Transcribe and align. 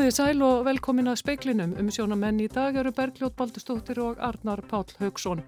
Komiði 0.00 0.14
sæl 0.16 0.38
og 0.40 0.62
velkomin 0.64 1.10
að 1.12 1.18
speiklinum. 1.20 1.74
Um 1.76 1.90
sjónamenn 1.92 2.38
í 2.40 2.46
dag 2.48 2.72
eru 2.80 2.88
Bergljótt 2.96 3.34
Baldustóttir 3.36 3.98
og 4.00 4.22
Arnar 4.24 4.62
Pál 4.64 4.86
Haugsson. 4.96 5.42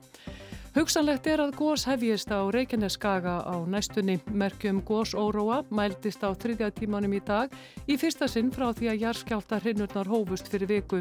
Hugsanlegt 0.75 1.27
er 1.29 1.41
að 1.41 1.55
gós 1.57 1.87
hefjist 1.89 2.29
á 2.29 2.45
Reykjaneskaga 2.53 3.39
á 3.49 3.57
næstunni. 3.65 4.19
Merkjum 4.29 4.83
gós 4.85 5.15
óróa 5.17 5.63
mældist 5.73 6.21
á 6.21 6.37
þriðja 6.37 6.69
tímanum 6.77 7.17
í 7.17 7.23
dag 7.25 7.53
í 7.89 7.97
fyrsta 7.97 8.29
sinn 8.29 8.53
frá 8.53 8.71
því 8.77 8.93
að 8.93 9.03
jarðskjálta 9.07 9.63
hrinnurnar 9.65 10.13
hófust 10.13 10.53
fyrir 10.53 10.69
viku. 10.69 11.01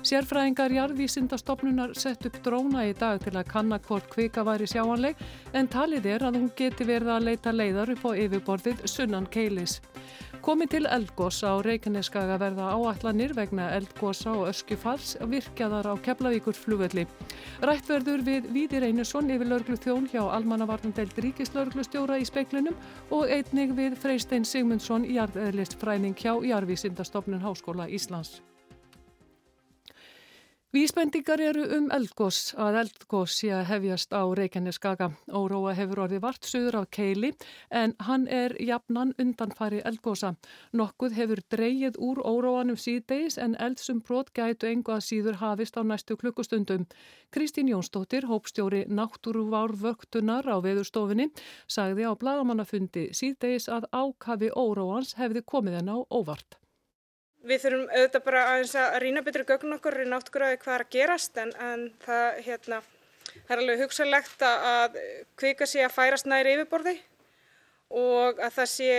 Sérfræðingar 0.00 0.72
jarðvísindastofnunar 0.78 1.92
sett 2.00 2.24
upp 2.28 2.40
dróna 2.44 2.88
í 2.88 2.96
dag 2.96 3.20
til 3.20 3.36
að 3.36 3.48
kanna 3.52 3.80
hvort 3.88 4.08
kvika 4.12 4.44
væri 4.44 4.68
sjáanleg 4.72 5.20
en 5.52 5.68
talið 5.68 6.12
er 6.14 6.28
að 6.30 6.40
hún 6.40 6.52
geti 6.56 6.88
verið 6.88 7.12
að 7.12 7.28
leita 7.28 7.52
leiðar 7.52 7.92
upp 7.92 8.08
á 8.08 8.12
yfirborðið 8.24 8.84
sunnan 8.88 9.28
keilis. 9.28 9.82
Komi 10.46 10.68
til 10.70 10.84
eldgós 10.86 11.40
á 11.42 11.58
Reykjaneskaga 11.58 12.36
verða 12.38 12.68
áallanir 12.70 13.32
vegna 13.34 13.64
eldgósa 13.74 14.30
og 14.30 14.52
öskufalls 14.52 15.16
virkjaðar 15.32 15.88
á 15.90 15.94
Keflavíkur 15.98 16.54
flugvelli. 16.54 17.02
Rættverður 17.66 18.22
við 18.30 18.46
Víðir 18.54 18.86
Einarsson 18.86 19.34
yfir 19.34 19.50
laurglu 19.50 19.74
þjón 19.74 20.06
hjá 20.14 20.22
Almannavarnandelt 20.22 21.18
Ríkislauglustjóra 21.18 22.22
í 22.22 22.30
speiklunum 22.30 22.78
og 23.10 23.26
einnig 23.26 23.74
við 23.74 23.98
Freystein 23.98 24.46
Sigmundsson 24.46 25.10
jarðeðlist 25.10 25.80
fræning 25.82 26.14
hjá 26.14 26.36
Jarvísindastofnun 26.38 27.42
Háskóla 27.42 27.90
Íslands. 27.90 28.38
Vísbendingar 30.76 31.40
eru 31.40 31.62
um 31.72 31.86
eldgós 31.94 32.50
að 32.60 32.74
eldgós 32.82 33.32
sé 33.38 33.48
að 33.56 33.62
hefjast 33.70 34.10
á 34.12 34.20
Reykjaneskaga. 34.36 35.06
Óróa 35.32 35.70
hefur 35.78 36.02
orðið 36.04 36.20
vart 36.20 36.44
suður 36.44 36.76
af 36.82 36.90
keili 36.92 37.30
en 37.80 37.94
hann 38.04 38.26
er 38.28 38.52
jafnan 38.60 39.14
undanfari 39.22 39.78
eldgósa. 39.88 40.34
Nokkuð 40.76 41.16
hefur 41.16 41.40
dreyið 41.54 41.96
úr 42.08 42.20
óróanum 42.20 42.76
síðdeis 42.82 43.38
en 43.40 43.56
eldsum 43.68 44.02
brot 44.04 44.34
gætu 44.36 44.68
engu 44.68 44.92
að 44.98 45.06
síður 45.06 45.40
hafist 45.40 45.80
á 45.80 45.82
næstu 45.86 46.18
klukkustundum. 46.20 46.84
Kristín 47.32 47.72
Jónsdóttir, 47.72 48.28
hópstjóri 48.28 48.84
náttúruvárvöktunar 49.00 50.44
á 50.44 50.60
veðurstofinni, 50.60 51.30
sagði 51.64 52.04
á 52.04 52.12
bladamannafundi 52.20 53.08
síðdeis 53.16 53.72
að 53.72 53.88
ákafi 53.96 54.52
óróans 54.52 55.16
hefði 55.16 55.46
komið 55.46 55.80
henn 55.80 55.94
á 55.96 55.98
óvart. 56.12 56.60
Við 57.46 57.62
þurfum 57.62 57.90
auðvitað 57.92 58.24
bara 58.26 58.44
aðeins 58.52 58.76
að 58.80 58.96
rýna 59.04 59.22
betri 59.26 59.44
gögn 59.46 59.76
okkur 59.76 60.00
í 60.02 60.06
náttúrulega 60.10 60.62
hvað 60.64 60.76
er 60.76 60.84
að 60.84 60.94
gerast 60.96 61.36
en, 61.38 61.52
en 61.62 61.84
það, 62.02 62.40
hérna, 62.46 62.80
það 63.34 63.52
er 63.54 63.62
alveg 63.62 63.82
hugsalegt 63.84 64.46
að 64.48 64.96
kvika 65.38 65.68
sé 65.70 65.84
að 65.86 65.94
færast 65.94 66.26
næri 66.30 66.56
yfirborði 66.56 66.96
og 67.94 68.40
að 68.42 68.54
það 68.56 68.70
sé, 68.72 68.90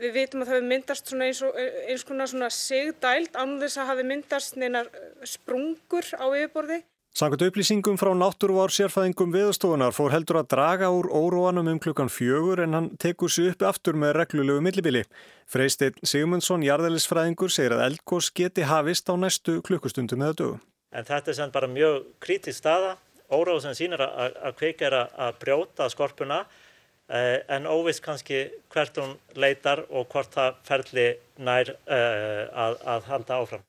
við 0.00 0.16
vitum 0.18 0.42
að 0.42 0.50
það 0.50 0.58
hefur 0.58 0.68
myndast 0.74 1.12
eins, 1.16 1.42
og, 1.46 1.56
eins 1.88 2.04
konar 2.04 2.52
sigdælt 2.52 3.36
ánum 3.36 3.60
þess 3.62 3.80
að 3.80 3.92
hafi 3.94 4.06
myndast 4.10 4.58
neina 4.60 4.84
sprungur 5.24 6.10
á 6.20 6.26
yfirborði. 6.28 6.82
Sangat 7.10 7.42
upplýsingum 7.42 7.96
frá 7.98 8.12
náttúruvár 8.14 8.70
sérfæðingum 8.70 9.32
viðstofunar 9.34 9.90
fór 9.90 10.12
heldur 10.14 10.38
að 10.40 10.52
draga 10.52 10.92
úr 10.94 11.08
óróanum 11.10 11.66
um 11.72 11.78
klukkan 11.82 12.06
fjögur 12.06 12.62
en 12.62 12.76
hann 12.76 12.86
tekur 13.02 13.32
sér 13.34 13.48
uppi 13.50 13.66
aftur 13.66 13.96
með 13.98 14.14
reglulegu 14.14 14.62
millibili. 14.62 15.02
Freysteinn 15.50 15.98
Sigmundsson, 16.06 16.62
jarðælisfræðingur, 16.62 17.50
segir 17.50 17.74
að 17.74 17.82
eldgós 17.88 18.28
geti 18.30 18.62
hafist 18.62 19.10
á 19.10 19.18
næstu 19.18 19.58
klukkustundum 19.66 20.22
eða 20.22 20.36
dögu. 20.38 20.60
En 20.94 21.08
þetta 21.08 21.32
er 21.32 21.38
sem 21.40 21.50
bara 21.50 21.70
mjög 21.70 22.04
krítið 22.22 22.54
staða. 22.54 22.92
Óróð 23.30 23.64
sem 23.64 23.74
sínir 23.78 24.04
að 24.06 24.54
kveika 24.62 24.86
er 24.86 24.96
að 25.02 25.40
brjóta 25.42 25.88
skorpuna 25.90 26.44
eh, 27.10 27.42
en 27.50 27.66
óvist 27.66 28.04
kannski 28.06 28.44
hvert 28.70 29.02
hún 29.02 29.16
leitar 29.34 29.82
og 29.90 30.06
hvort 30.14 30.30
það 30.38 30.62
ferli 30.66 31.08
nær 31.42 31.74
eh, 31.74 32.46
að, 32.54 32.78
að 32.94 33.10
halda 33.10 33.42
áfram. 33.42 33.66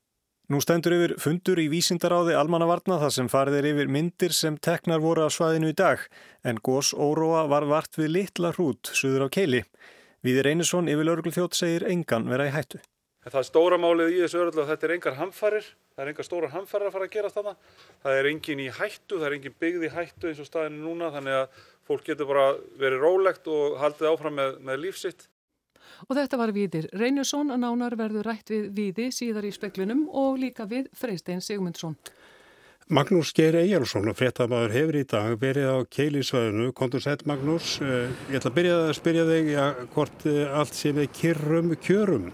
Nú 0.51 0.59
stendur 0.59 0.91
yfir 0.91 1.11
fundur 1.15 1.59
í 1.63 1.69
vísindaráði 1.71 2.33
almannavarna 2.35 2.97
þar 2.99 3.13
sem 3.15 3.27
farið 3.31 3.53
er 3.61 3.67
yfir 3.69 3.91
myndir 3.95 4.33
sem 4.35 4.57
teknar 4.59 4.99
voru 4.99 5.23
á 5.23 5.31
svæðinu 5.31 5.69
í 5.71 5.75
dag 5.79 6.01
en 6.43 6.59
gós 6.59 6.89
óróa 6.91 7.45
var 7.47 7.63
vart 7.69 7.95
við 7.95 8.11
litla 8.17 8.51
hrút 8.57 8.91
suður 8.91 9.29
á 9.31 9.33
keili. 9.37 9.61
Viðir 10.27 10.49
Einarsson 10.51 10.91
yfir 10.91 11.07
lauruglufjótt 11.07 11.55
segir 11.55 11.87
engan 11.87 12.27
vera 12.27 12.49
í 12.49 12.51
hættu. 12.51 12.81
Það 13.23 13.39
er 13.39 13.47
stóra 13.47 13.79
málið 13.79 14.11
í 14.11 14.19
þessu 14.25 14.41
öröld 14.41 14.59
og 14.59 14.69
þetta 14.73 14.89
er 14.89 14.95
engar 14.97 15.19
hamfarir. 15.21 15.71
Það 15.95 16.03
er 16.03 16.11
engar 16.11 16.27
stóra 16.27 16.53
hamfarir 16.57 16.89
að 16.89 16.95
fara 16.97 17.07
að 17.07 17.15
gera 17.15 17.33
þarna. 17.37 17.57
Það 18.03 18.19
er 18.19 18.31
engin 18.33 18.65
í 18.65 18.69
hættu, 18.75 19.15
það 19.21 19.27
er 19.29 19.39
engin 19.39 19.59
byggð 19.63 19.87
í 19.87 19.95
hættu 19.95 20.31
eins 20.33 20.43
og 20.43 20.51
staðinu 20.51 20.83
núna 20.83 21.13
þannig 21.15 21.39
að 21.45 21.67
fólk 21.87 22.09
getur 22.11 22.27
bara 22.27 22.47
verið 22.81 23.07
rólegt 23.07 23.47
og 23.47 23.79
haldið 23.79 24.11
áfram 24.11 24.41
með, 24.41 24.59
með 24.67 24.83
lífsitt. 24.83 25.30
Og 26.07 26.17
þetta 26.17 26.39
var 26.39 26.53
Víðir 26.55 26.89
Reynursson 26.97 27.53
að 27.53 27.61
nánar 27.65 27.95
verður 27.99 28.31
rætt 28.31 28.49
við 28.53 28.71
Víði 28.77 29.07
síðar 29.13 29.45
í 29.45 29.53
speklunum 29.53 30.07
og 30.09 30.39
líka 30.41 30.65
við 30.69 30.89
Freystein 30.97 31.43
Sigmundsson. 31.43 31.97
Magnús 32.91 33.29
Geir 33.31 33.55
Eyjálsson 33.55 34.09
og 34.11 34.17
fréttamaður 34.19 34.73
hefur 34.75 34.95
í 34.99 35.03
dag 35.07 35.35
verið 35.39 35.69
á 35.71 35.77
keilisvæðinu. 35.95 36.71
Kontur 36.75 37.03
sætt 37.03 37.23
Magnús, 37.29 37.77
ég 37.79 38.35
ætla 38.35 38.51
að 38.51 38.57
byrja 38.57 38.77
að 38.81 38.93
spyrja 38.97 39.25
þig 39.29 39.51
ja, 39.53 39.67
hvort 39.93 40.25
allt 40.59 40.75
sé 40.75 40.91
með 40.97 41.07
kyrrum 41.15 41.71
kjörum. 41.79 42.25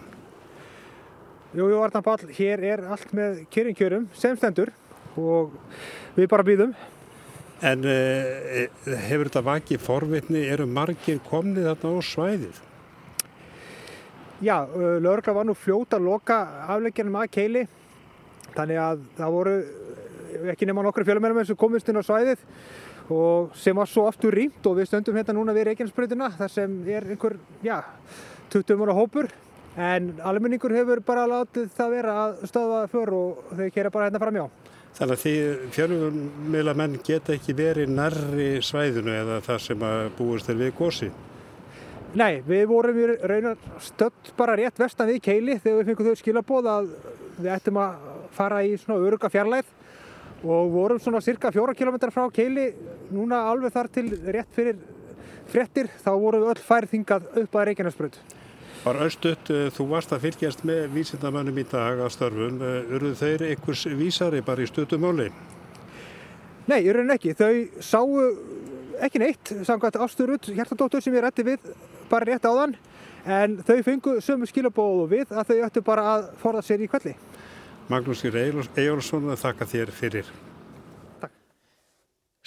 Jú, 1.53 1.67
jú, 1.69 1.77
Arnald 1.83 2.07
Pál, 2.07 2.33
hér 2.39 2.65
er 2.73 2.85
allt 2.89 3.13
með 3.17 3.43
kyrrum 3.53 3.77
kjörum 3.77 4.07
sem 4.17 4.39
stendur 4.39 4.73
og 5.13 5.53
við 6.17 6.31
bara 6.31 6.45
býðum. 6.47 6.73
En 7.65 7.85
eh, 7.89 8.67
hefur 9.09 9.29
þetta 9.29 9.45
vakið 9.45 9.81
forvitni, 9.81 10.41
eru 10.45 10.67
margir 10.69 11.21
komnið 11.29 11.69
þarna 11.69 11.93
á 11.93 12.01
svæðið? 12.05 12.63
Já, 14.37 14.67
lögurkla 15.01 15.33
var 15.33 15.47
nú 15.49 15.55
fljóta 15.57 15.97
að 15.97 16.05
loka 16.05 16.35
afleggjarnum 16.69 17.15
að 17.17 17.31
keili 17.33 17.63
þannig 18.53 18.77
að 18.81 18.99
það 19.17 19.33
voru 19.33 19.55
ekki 20.53 20.67
nema 20.69 20.83
nokkru 20.85 21.05
fjölumennum 21.07 21.47
sem 21.47 21.57
komist 21.57 21.89
inn 21.89 21.97
á 21.97 22.05
svæðið 22.05 22.43
og 23.13 23.55
sem 23.57 23.77
var 23.77 23.89
svo 23.89 24.05
aftur 24.05 24.35
rýmt 24.37 24.65
og 24.69 24.77
við 24.77 24.91
stöndum 24.91 25.17
hérna 25.17 25.33
núna 25.33 25.55
við 25.55 25.71
Reykjanesbröðina 25.71 26.29
þar 26.37 26.53
sem 26.53 26.77
er 26.85 27.07
einhver, 27.07 27.37
já, 27.65 27.79
20 28.53 28.77
múra 28.77 28.93
hópur 28.93 29.31
en 29.77 30.13
almenningur 30.21 30.73
hefur 30.75 31.01
bara 31.05 31.25
látið 31.29 31.69
það 31.77 31.93
vera 31.95 32.17
að 32.25 32.39
stöða 32.51 32.81
för 32.91 33.13
og 33.17 33.53
þau 33.57 33.69
kera 33.73 33.93
bara 33.93 34.09
hérna 34.09 34.21
fram 34.21 34.37
hjá. 34.37 34.45
Þannig 34.97 35.13
að 35.13 35.23
því 35.23 35.33
fjölummeila 35.75 36.73
menn 36.77 36.99
geta 37.05 37.33
ekki 37.33 37.53
verið 37.57 37.89
nærri 37.93 38.49
svæðinu 38.65 39.13
eða 39.13 39.41
það 39.45 39.63
sem 39.65 39.87
að 39.89 40.11
búist 40.17 40.49
er 40.49 40.57
við 40.61 40.73
gósi? 40.77 41.09
Nei, 42.15 42.39
við 42.47 42.67
vorum 42.69 42.97
í 42.97 43.07
raunar 43.27 43.57
stödd 43.83 44.31
bara 44.37 44.55
rétt 44.55 44.79
vestan 44.79 45.09
við 45.11 45.19
keili 45.25 45.57
þegar 45.59 45.81
við 45.81 45.89
fengum 45.89 46.07
þau 46.07 46.21
skilabóð 46.21 46.69
að 46.71 46.91
við 47.37 47.49
ættum 47.51 47.79
að 47.81 48.05
fara 48.37 48.61
í 48.63 48.77
svona 48.79 49.01
öruga 49.03 49.29
fjarlæð 49.33 49.73
og 50.47 50.71
vorum 50.71 51.01
svona 51.01 51.21
cirka 51.25 51.51
fjóra 51.51 51.75
kilometrar 51.75 52.13
frá 52.13 52.29
keili 52.33 52.69
núna 53.11 53.41
alveg 53.49 53.73
þar 53.75 53.89
til 53.91 54.07
rétt 54.23 54.53
fyrir 54.55 54.79
frettir 55.51 55.89
þá 56.03 56.11
vorum 56.15 56.45
við 56.45 56.53
öll 56.53 56.63
færð 56.69 56.93
þingað 56.93 57.27
upp 57.43 57.57
að 57.57 57.67
Reykjanesbröð. 57.71 58.17
Var 58.85 58.99
austuðt, 59.03 59.51
þú 59.75 59.87
varst 59.89 60.13
að 60.15 60.23
fylgjast 60.27 60.63
með 60.67 60.87
vísindamönnum 60.93 61.59
í 61.59 61.65
dag 61.67 61.99
að 62.03 62.13
störfum, 62.13 62.61
urðu 62.95 63.13
þeir 63.19 63.43
einhvers 63.49 63.83
vísari 63.99 64.43
bara 64.45 64.63
í 64.63 64.69
stöðumáli? 64.69 65.27
Nei, 66.67 66.81
í 66.83 66.93
raunin 66.93 67.15
ekki. 67.15 67.33
Þau 67.35 67.81
sáu 67.83 68.07
ekki 69.03 69.21
neitt, 69.23 69.53
samkvæmt 69.67 69.99
ásturut 70.03 70.49
hjertadóttur 70.51 71.03
sem 71.03 71.15
ég 71.15 71.25
rétti 71.25 71.45
við 71.47 71.71
bara 72.09 72.29
rétt 72.29 72.47
á 72.47 72.51
þann 72.51 72.75
en 73.27 73.57
þau 73.67 73.77
fengu 73.83 74.17
sömu 74.23 74.47
skilabóðu 74.47 75.07
við 75.11 75.31
að 75.35 75.53
þau 75.53 75.61
ættu 75.67 75.85
bara 75.85 76.09
að 76.15 76.27
forða 76.41 76.65
sér 76.65 76.83
í 76.83 76.91
kvelli. 76.91 77.15
Magnús 77.87 78.23
Ejjólfsson, 78.27 79.31
þakka 79.39 79.67
þér 79.67 79.95
fyrir. 79.95 80.35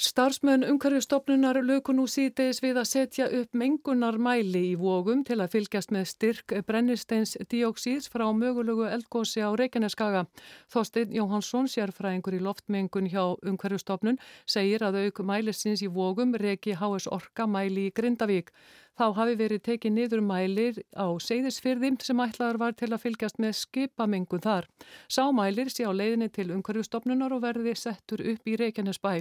Starfsmenn 0.01 0.63
umhverfistofnunar 0.65 1.59
löku 1.61 1.93
nú 1.93 2.07
síðdeis 2.09 2.63
við 2.65 2.79
að 2.81 2.87
setja 2.89 3.27
upp 3.37 3.57
mengunarmæli 3.61 4.63
í 4.71 4.79
vógum 4.81 5.21
til 5.29 5.37
að 5.45 5.51
fylgjast 5.53 5.93
með 5.93 6.07
styrk 6.09 6.55
brennisteins 6.65 7.35
dióksíðs 7.53 8.09
frá 8.09 8.25
mögulegu 8.33 8.87
eldgósi 8.89 9.45
á 9.45 9.53
Reykjaneskaga. 9.61 10.25
Þorstein 10.73 11.13
Jóhansson, 11.13 11.69
sérfræðingur 11.69 12.39
í 12.39 12.41
loftmengun 12.47 13.11
hjá 13.13 13.37
umhverfistofnun, 13.45 14.17
segir 14.49 14.87
að 14.89 15.03
auk 15.03 15.21
mælisins 15.21 15.85
í 15.85 15.93
vógum 15.93 16.33
reki 16.33 16.79
HS 16.81 17.13
Orka 17.13 17.45
mæli 17.45 17.91
í 17.91 17.93
Grindavík. 17.93 18.55
Þá 18.99 19.07
hafi 19.17 19.37
verið 19.41 19.63
tekið 19.65 19.93
niður 19.97 20.23
mælir 20.27 20.81
á 20.93 21.07
seyðisfyrðim 21.25 21.97
sem 22.05 22.21
ætlaður 22.21 22.59
var 22.61 22.75
til 22.77 22.91
að 22.91 23.03
fylgjast 23.05 23.39
með 23.41 23.57
skipamengun 23.61 24.45
þar. 24.45 24.69
Sámælir 25.09 25.71
sé 25.73 25.87
á 25.89 25.93
leiðinni 25.95 26.29
til 26.29 26.51
umhverjustofnunar 26.53 27.33
og 27.37 27.45
verði 27.47 27.75
settur 27.79 28.21
upp 28.35 28.51
í 28.51 28.57
Reykjanesbæ. 28.61 29.13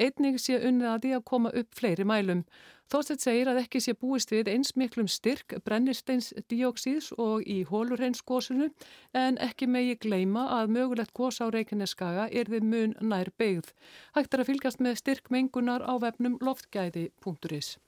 Einnig 0.00 0.40
sé 0.42 0.58
unnið 0.58 0.90
að 0.90 1.02
því 1.04 1.12
að 1.18 1.26
koma 1.30 1.52
upp 1.62 1.76
fleiri 1.78 2.08
mælum. 2.08 2.46
Þóstett 2.92 3.22
segir 3.24 3.48
að 3.48 3.62
ekki 3.62 3.80
sé 3.80 3.94
búist 3.96 4.32
við 4.34 4.50
eins 4.52 4.74
miklum 4.76 5.06
styrk 5.08 5.54
brennisteins 5.64 6.32
dióksíðs 6.52 7.12
og 7.16 7.46
í 7.48 7.62
hólurheinsgósunu 7.70 8.68
en 9.16 9.38
ekki 9.40 9.68
megi 9.70 9.94
gleima 10.02 10.44
að 10.58 10.74
mögulegt 10.76 11.14
gós 11.16 11.40
á 11.40 11.48
Reykjaneskaga 11.48 12.26
er 12.28 12.50
þið 12.52 12.68
mun 12.74 12.92
nær 13.00 13.32
beigð. 13.40 13.72
Hægt 14.18 14.34
er 14.34 14.44
að 14.44 14.50
fylgjast 14.50 14.84
með 14.84 15.00
styrk 15.00 15.32
mengunar 15.32 15.86
á 15.88 15.96
vefnum 16.04 16.36
loftgæði.is. 16.44 17.78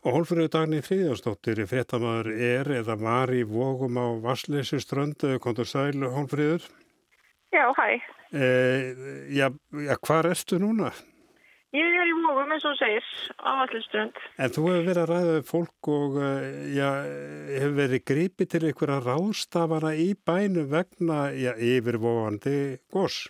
Og 0.00 0.14
hólfröðu 0.16 0.48
dagni 0.48 0.78
Fríðjónsdóttir, 0.80 1.58
fréttamaður 1.68 2.30
er 2.32 2.68
eða 2.78 2.94
var 2.96 3.32
í 3.36 3.42
vógum 3.44 3.98
á 4.00 4.06
Vassleysu 4.24 4.78
strönd, 4.80 5.20
kontur 5.44 5.68
sæl 5.68 5.92
hólfröður? 6.00 6.64
Já, 7.52 7.66
hæ. 7.76 8.00
Eh, 8.32 8.94
já, 9.28 9.50
já, 9.76 9.94
hvað 10.00 10.30
erstu 10.30 10.60
núna? 10.62 10.94
Ég 11.76 11.84
er 12.00 12.08
í 12.08 12.14
vógum 12.16 12.54
eins 12.54 12.64
og 12.64 12.78
segir 12.80 13.04
á 13.44 13.50
Vassleyströnd. 13.60 14.22
En 14.40 14.54
þú 14.56 14.64
hefur 14.70 14.88
verið 14.88 15.02
að 15.02 15.12
ræða 15.12 15.42
fólk 15.50 15.90
og 15.92 16.16
já, 16.72 16.88
hefur 17.58 17.76
verið 17.82 18.06
gripið 18.08 18.50
til 18.54 18.62
einhverja 18.70 19.02
ráðstafana 19.04 19.92
í 20.00 20.08
bænu 20.16 20.64
vegna 20.72 21.20
yfirvóandi 21.34 22.56
gos? 22.88 23.26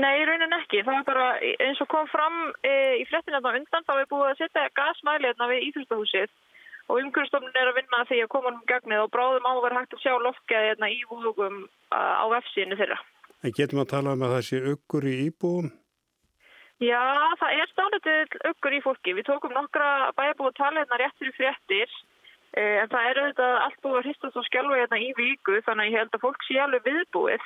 Nei, 0.00 0.14
í 0.22 0.26
raunin 0.28 0.56
ekki. 0.56 0.80
Það 0.86 0.94
var 0.96 1.06
bara 1.08 1.26
eins 1.66 1.80
og 1.84 1.88
kom 1.92 2.06
fram 2.08 2.36
e, 2.64 2.72
í 3.02 3.04
frettinna 3.10 3.42
á 3.44 3.52
undan 3.52 3.84
þá 3.84 3.92
er 3.98 4.08
búið 4.08 4.30
að 4.30 4.38
setja 4.40 4.70
gasmæliðna 4.78 5.48
við 5.50 5.66
Íþjóðstahúsið 5.68 6.30
og 6.90 7.00
umhverfstofnun 7.02 7.58
er 7.60 7.70
að 7.70 7.76
vinna 7.78 8.00
því 8.08 8.22
að 8.24 8.30
koma 8.32 8.52
um 8.54 8.62
gagnið 8.70 9.04
og 9.04 9.12
bráðum 9.14 9.46
á 9.46 9.52
að 9.52 9.62
vera 9.66 9.82
hægt 9.82 9.96
að 9.96 10.02
sjá 10.04 10.14
loftgæðina 10.24 10.90
í 10.90 11.00
vógum 11.10 11.60
á 11.92 12.24
F-síðinu 12.40 12.80
þeirra. 12.80 12.98
En 13.44 13.54
getum 13.56 13.82
að 13.84 13.92
tala 13.92 14.16
um 14.16 14.24
að 14.26 14.34
það 14.36 14.46
sé 14.48 14.62
uggur 14.72 15.06
í 15.06 15.14
íbúum? 15.28 15.70
Já, 16.80 17.00
það 17.40 17.58
er 17.60 17.70
stálitið 17.74 18.36
uggur 18.50 18.76
í 18.76 18.80
fólki. 18.84 19.14
Við 19.18 19.28
tókum 19.28 19.52
nokkra 19.52 20.10
bæjabúið 20.16 20.56
taliðna 20.56 20.98
rétt 21.00 21.20
fyrir 21.20 21.36
fréttir 21.36 21.98
en 22.56 22.88
það 22.90 23.08
er 23.10 23.20
auðvitað 23.20 23.56
allt 23.64 23.82
búið 23.84 23.98
að 23.98 24.06
hristast 24.08 24.38
og 24.40 24.46
skjálfa 24.48 24.78
hérna 24.80 24.98
í 24.98 25.10
viku 25.18 25.60
þannig 25.66 25.84
að 25.84 25.92
ég 25.92 26.00
held 26.00 26.16
að 26.16 26.24
fólk 26.24 26.46
sé 26.46 26.56
alveg 26.58 26.88
viðbúið 26.88 27.44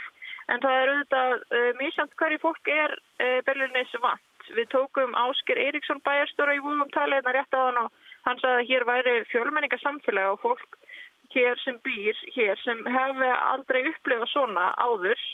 en 0.53 0.63
það 0.65 0.79
er 0.81 0.93
auðvitað 0.93 1.35
uh, 1.41 1.71
mísamt 1.81 2.17
hverju 2.21 2.41
fólk 2.43 2.71
er 2.73 2.97
uh, 2.97 3.41
Berlinis 3.47 3.95
vant. 4.03 4.49
Við 4.55 4.69
tókum 4.75 5.15
Ásker 5.17 5.61
Eiríksson 5.61 6.03
bæjarstóra 6.05 6.57
í 6.57 6.61
vúum 6.65 6.85
talið 6.93 7.21
hérna 7.21 7.33
rétt 7.37 7.57
á 7.57 7.61
hann 7.65 7.81
og 7.87 8.03
hann 8.27 8.41
sagði 8.43 8.61
að 8.61 8.69
hér 8.71 8.85
væri 8.91 9.15
fjölmenningarsamfélag 9.31 10.35
og 10.35 10.43
fólk 10.43 10.77
hér 11.35 11.59
sem 11.65 11.79
býr 11.87 12.19
hér 12.37 12.61
sem 12.63 12.85
hefði 12.85 13.31
aldrei 13.33 13.81
upplifað 13.91 14.31
svona 14.33 14.69
áður 14.77 15.25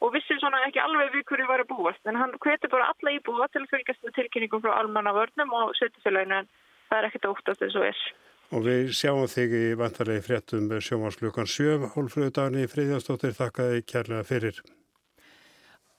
og 0.00 0.14
vissi 0.14 0.38
svona 0.40 0.62
ekki 0.66 0.80
alveg 0.80 1.12
við 1.14 1.26
hverju 1.28 1.48
var 1.50 1.64
að 1.64 1.70
búast 1.74 2.08
en 2.08 2.18
hann 2.20 2.32
hveti 2.40 2.70
bara 2.72 2.88
alla 2.92 3.14
íbúa 3.16 3.50
til 3.52 3.64
að 3.64 3.72
fylgjast 3.74 4.06
með 4.06 4.16
tilkynningum 4.16 4.62
frá 4.64 4.72
almanna 4.78 5.12
vörnum 5.16 5.52
og 5.58 5.74
setjafélaginu 5.78 6.40
en 6.40 6.50
það 6.88 6.98
er 6.98 7.08
ekkert 7.10 7.30
óttast 7.34 7.66
eins 7.66 7.76
og 7.76 7.88
er. 7.90 8.00
Og 8.50 8.64
við 8.66 8.88
sjáum 8.98 9.28
þig 9.30 9.52
í 9.54 9.66
vantarlegi 9.78 10.24
fréttum 10.26 10.64
sjómanslökan 10.82 11.46
7, 11.46 11.92
hólfröðudaginni 11.92 12.66
Fríðjónsdóttir, 12.66 13.34
þakkaði 13.36 13.82
kærlega 13.86 14.26
fyrir. 14.26 14.56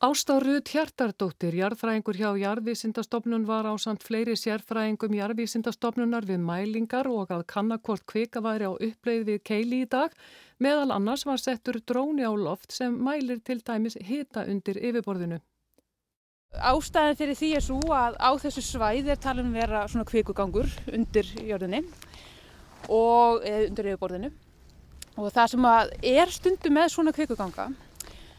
Ástáruð 0.01 0.65
Hjartardóttir, 0.67 1.53
jarðfræðingur 1.55 2.17
hjá 2.17 2.31
Jarðvísindastofnun 2.41 3.45
var 3.47 3.69
á 3.69 3.73
samt 3.79 4.01
fleiri 4.03 4.33
sérfræðingum 4.35 5.13
Jarðvísindastofnunar 5.13 6.25
við 6.27 6.41
mælingar 6.41 7.07
og 7.07 7.31
að 7.31 7.45
kannakort 7.53 8.03
kvika 8.09 8.41
væri 8.43 8.67
á 8.67 8.73
uppleið 8.73 9.23
við 9.29 9.39
keili 9.47 9.83
í 9.85 9.87
dag. 9.93 10.11
Meðal 10.57 10.89
annars 10.97 11.23
var 11.29 11.39
settur 11.39 11.79
dróni 11.85 12.25
á 12.25 12.33
loft 12.33 12.73
sem 12.73 12.97
mælir 12.97 13.39
til 13.45 13.61
dæmis 13.61 13.95
hita 14.01 14.43
undir 14.49 14.81
yfirborðinu. 14.81 15.37
Ástæðin 16.51 17.21
fyrir 17.21 17.37
því 17.37 17.53
er 17.55 17.63
svo 17.69 17.79
að 17.95 18.17
á 18.19 18.31
þessu 18.41 18.65
svæði 18.65 19.13
er 19.13 19.23
talin 19.23 19.53
vera 19.53 19.85
svona 19.87 20.09
kvikugangur 20.09 20.67
undir 20.91 21.29
jörðinni 21.45 21.85
og 22.89 23.45
undir 23.45 23.91
yfirborðinu. 23.91 24.31
Og 25.19 25.27
það 25.33 25.53
sem 25.53 25.67
er 26.13 26.31
stundum 26.31 26.77
með 26.77 26.93
svona 26.93 27.13
kvikuganga 27.15 27.67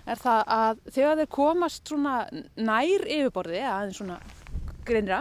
er 0.02 0.18
það 0.18 0.40
að 0.50 0.80
þegar 0.90 1.20
þeir 1.20 1.30
komast 1.36 1.90
svona 1.90 2.14
nær 2.56 3.04
yfirborði 3.06 3.60
aðeins 3.62 4.00
svona 4.00 4.18
greinra 4.86 5.20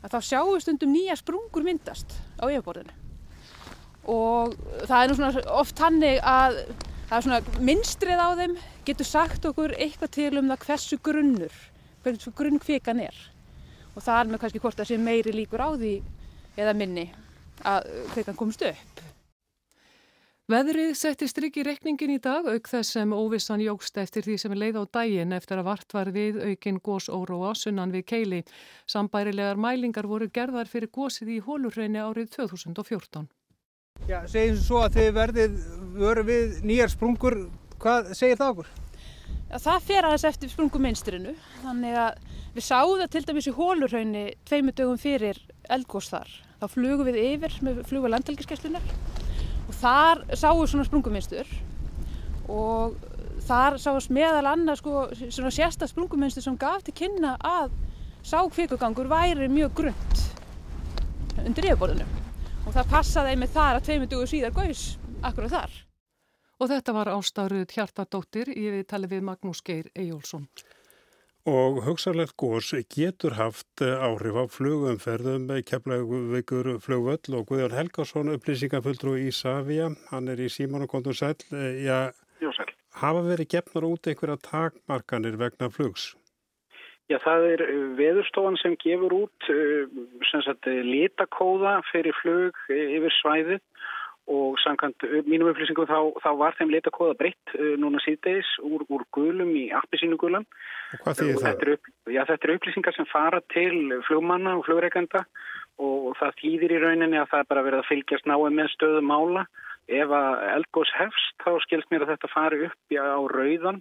að 0.00 0.12
þá 0.12 0.18
sjáum 0.26 0.52
við 0.52 0.64
stundum 0.66 0.92
nýja 0.92 1.16
sprungur 1.20 1.64
myndast 1.64 2.16
á 2.36 2.44
yfirborðinu. 2.50 2.96
Og 4.10 4.54
það 4.88 4.98
er 4.98 5.10
nú 5.10 5.16
svona 5.18 5.44
oft 5.60 5.80
hannig 5.80 6.20
að 6.26 6.60
það 7.08 7.16
er 7.16 7.26
svona 7.26 7.64
minnstrið 7.70 8.22
á 8.22 8.28
þeim 8.40 8.56
getur 8.88 9.08
sagt 9.08 9.46
okkur 9.48 9.76
eitthvað 9.76 10.14
til 10.16 10.30
um 10.40 10.50
það 10.50 10.66
hversu 10.66 11.00
grunnur 11.04 11.58
hversu 12.04 12.32
grunn 12.36 12.60
kvikan 12.60 13.02
er. 13.04 13.16
Og 13.94 14.04
það 14.04 14.20
er 14.20 14.30
með 14.30 14.42
kannski 14.44 14.62
hvort 14.62 14.78
það 14.78 14.92
sé 14.92 15.00
meiri 15.00 15.34
líkur 15.34 15.60
á 15.60 15.68
því 15.76 15.96
eða 16.60 16.76
minni 16.76 17.10
að 17.66 17.88
kvikan 18.14 18.38
komst 18.38 18.62
upp. 18.66 19.06
Veðrið 20.50 20.96
setti 20.98 21.28
strikki 21.30 21.62
rekningin 21.62 22.16
í 22.16 22.18
dag 22.18 22.46
auk 22.50 22.66
þess 22.66 22.96
sem 22.96 23.12
óvissan 23.14 23.60
jógst 23.62 24.00
eftir 24.02 24.24
því 24.26 24.34
sem 24.42 24.54
leið 24.58 24.80
á 24.82 24.84
daginn 24.96 25.36
eftir 25.36 25.60
að 25.60 25.68
vart 25.68 25.94
var 25.94 26.10
við 26.10 26.40
aukinn 26.42 26.80
gósóróa 26.82 27.52
sunnan 27.54 27.92
við 27.94 28.02
keili. 28.08 28.40
Sambærilegar 28.90 29.60
mælingar 29.60 30.08
voru 30.10 30.26
gerðar 30.26 30.66
fyrir 30.66 30.90
gósið 30.90 31.36
í 31.36 31.38
hólurreini 31.46 32.02
árið 32.02 32.32
2014. 32.34 33.30
Já, 34.10 34.18
segjum 34.26 34.58
svo 34.58 34.82
að 34.82 34.98
þið 34.98 35.14
verðið 35.20 35.56
veru 36.00 36.26
við 36.26 36.60
nýjar 36.66 36.94
sprungur, 36.96 37.40
hvað 37.78 38.12
segir 38.18 38.42
það 38.42 38.52
okkur? 38.56 38.74
Já, 39.38 39.56
það 39.68 39.88
fer 39.92 40.08
aðeins 40.08 40.28
eftir 40.34 40.54
sprungumeinstrinu, 40.56 41.38
þannig 41.62 42.02
að 42.08 42.22
við 42.56 42.70
sáum 42.72 42.98
það 42.98 43.10
til 43.14 43.26
dæmis 43.30 43.50
í 43.50 43.54
hólurraunni 43.54 44.28
tveimu 44.50 44.74
dögum 44.74 44.98
fyrir 44.98 45.44
eldgós 45.70 46.10
þar. 46.10 46.40
Þá 46.60 46.66
flugum 46.68 47.08
við 47.08 47.20
yfir 47.22 47.54
með 47.64 47.82
fluga 47.88 48.10
landhelgiskeslunar 48.12 48.90
og 49.66 49.76
þar 49.80 50.24
sáum 50.36 50.60
við 50.60 50.72
svona 50.72 50.88
sprunguminstur 50.88 51.52
og 52.50 52.96
þar 53.46 53.78
sáum 53.80 54.00
meðal 54.12 54.50
annað 54.50 54.80
sko, 54.82 55.04
svona 55.22 55.52
sérsta 55.54 55.88
sprunguminstur 55.88 56.44
sem 56.44 56.58
gaf 56.60 56.84
til 56.84 56.96
kynna 57.00 57.36
að 57.40 57.72
sákvikugangur 58.26 59.08
væri 59.08 59.48
mjög 59.48 59.76
grund 59.80 60.24
undir 61.40 61.70
yfirborðinu 61.70 62.08
og 62.66 62.74
það 62.74 62.90
passaði 62.90 63.38
með 63.40 63.54
þar 63.54 63.78
að 63.78 63.86
tveimu 63.86 64.10
dögum 64.10 64.28
síðar 64.28 64.52
gaus 64.56 64.82
akkurat 65.24 65.54
þar. 65.54 65.78
Og 66.60 66.68
þetta 66.68 66.92
var 66.92 67.08
ástafruð 67.14 67.72
hjartadóttir 67.72 68.50
í 68.52 68.66
við 68.68 68.84
talið 68.90 69.14
við 69.14 69.24
Magnús 69.30 69.62
Geir 69.64 69.88
Ejjólfsson. 69.96 70.44
Og 71.48 71.78
hugsanlegt 71.86 72.36
gós 72.36 72.74
getur 72.92 73.32
haft 73.38 73.80
áhrif 73.80 74.36
á 74.36 74.44
flugumferðum 74.44 75.46
keflaugur 75.64 76.74
flugvöll 76.84 77.36
og 77.38 77.46
Guðjón 77.48 77.76
Helgarsson 77.78 78.32
upplýsingafulltrú 78.34 79.16
í 79.16 79.30
Savia, 79.32 79.88
hann 80.10 80.28
er 80.28 80.36
í 80.36 80.50
Símón 80.52 80.84
og 80.84 80.92
Kontur 80.92 81.16
Sæl. 81.16 81.40
Já, 81.80 82.12
Já 82.44 82.50
sæl. 82.52 82.68
Hafa 82.92 83.22
verið 83.24 83.48
gefnar 83.54 83.86
út 83.88 84.04
einhverja 84.04 84.36
takmarkanir 84.44 85.38
vegna 85.40 85.70
flugs? 85.72 86.14
Já, 87.08 87.16
það 87.24 87.46
er 87.54 87.62
veðurstofan 87.98 88.60
sem 88.60 88.76
gefur 88.78 89.14
út 89.24 89.48
sem 90.28 90.44
sagt, 90.44 90.68
litakóða 90.68 91.80
fyrir 91.88 92.14
flug 92.20 92.58
yfir 92.68 93.16
svæðið 93.16 93.62
og 94.30 94.58
samkvæmt 94.62 95.06
mínum 95.26 95.48
upplýsingum 95.50 95.88
þá, 95.88 95.98
þá 96.22 96.30
var 96.38 96.56
þeim 96.58 96.74
litakóða 96.74 97.16
breytt 97.18 97.54
núna 97.80 98.02
síðdeis 98.04 98.50
úr, 98.62 98.84
úr 98.92 99.06
gulum 99.14 99.50
í 99.58 99.68
appisínugulan. 99.74 100.46
Og 100.98 101.02
hvað 101.04 101.22
þýðir 101.22 101.40
það? 101.40 101.46
Þetta 101.48 101.74
upp, 101.74 101.90
já, 102.14 102.20
þetta 102.28 102.46
eru 102.46 102.58
upplýsingar 102.58 102.96
sem 102.96 103.08
fara 103.10 103.40
til 103.54 103.74
flugmanna 104.06 104.54
og 104.58 104.66
flugreikenda 104.68 105.24
og 105.80 106.12
það 106.20 106.38
þýðir 106.42 106.76
í 106.76 106.80
rauninni 106.84 107.20
að 107.20 107.30
það 107.32 107.42
er 107.42 107.50
bara 107.50 107.66
verið 107.66 107.82
að 107.82 107.90
fylgjast 107.90 108.28
náðu 108.28 108.50
með 108.56 108.72
stöðu 108.74 109.04
mála. 109.10 109.46
Ef 109.90 110.12
að 110.14 110.42
eldgós 110.54 110.90
hefst 110.94 111.42
þá 111.42 111.52
skilst 111.64 111.90
mér 111.90 112.04
að 112.04 112.12
þetta 112.14 112.30
fari 112.30 112.66
upp 112.68 112.94
já, 112.94 113.02
á 113.02 113.20
rauðan 113.32 113.80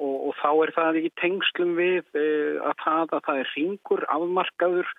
og, 0.00 0.14
og 0.28 0.36
þá 0.40 0.50
er 0.64 0.72
það 0.74 1.00
í 1.02 1.10
tengslum 1.20 1.74
við 1.78 2.06
e, 2.16 2.26
að, 2.64 2.76
það, 2.82 3.16
að 3.18 3.24
það 3.26 3.40
er 3.42 3.50
ringur 3.54 4.04
afmarkaður 4.16 4.92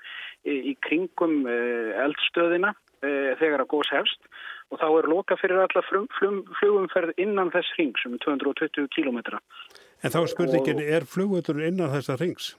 e, 0.46 0.58
í 0.72 0.76
kringum 0.86 1.40
e, 1.50 1.58
eldstöðina 2.06 2.76
þegar 3.06 3.62
að 3.62 3.70
gós 3.70 3.90
hefst 3.94 4.30
og 4.74 4.82
þá 4.82 4.88
er 4.90 5.08
loka 5.12 5.38
fyrir 5.40 5.62
alla 5.62 5.84
flugumferð 5.86 7.16
innan 7.22 7.52
þess 7.54 7.78
ring 7.80 7.94
sem 8.02 8.16
er 8.18 8.24
220 8.26 8.90
km. 8.96 9.22
En 10.04 10.14
þá 10.14 10.22
spurningin, 10.32 10.82
og, 10.82 10.94
er 10.98 11.08
flugvöldur 11.10 11.62
innan 11.64 11.94
þessa 11.94 12.18
rings? 12.22 12.54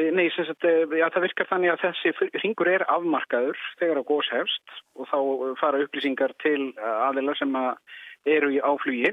Nei, 0.00 0.30
sagt, 0.32 0.64
já, 0.64 1.06
það 1.12 1.24
virkar 1.26 1.48
þannig 1.50 1.72
að 1.74 1.82
þessi 1.84 2.28
ringur 2.40 2.70
er 2.72 2.84
afmarkaður 2.88 3.58
þegar 3.80 4.00
að 4.00 4.06
gós 4.08 4.28
hefst 4.32 4.76
og 4.96 5.08
þá 5.10 5.18
fara 5.60 5.82
upplýsingar 5.84 6.32
til 6.40 6.70
aðila 6.78 7.34
sem 7.36 7.56
að 7.58 7.74
eru 8.30 8.52
í 8.54 8.60
áflugi 8.64 9.12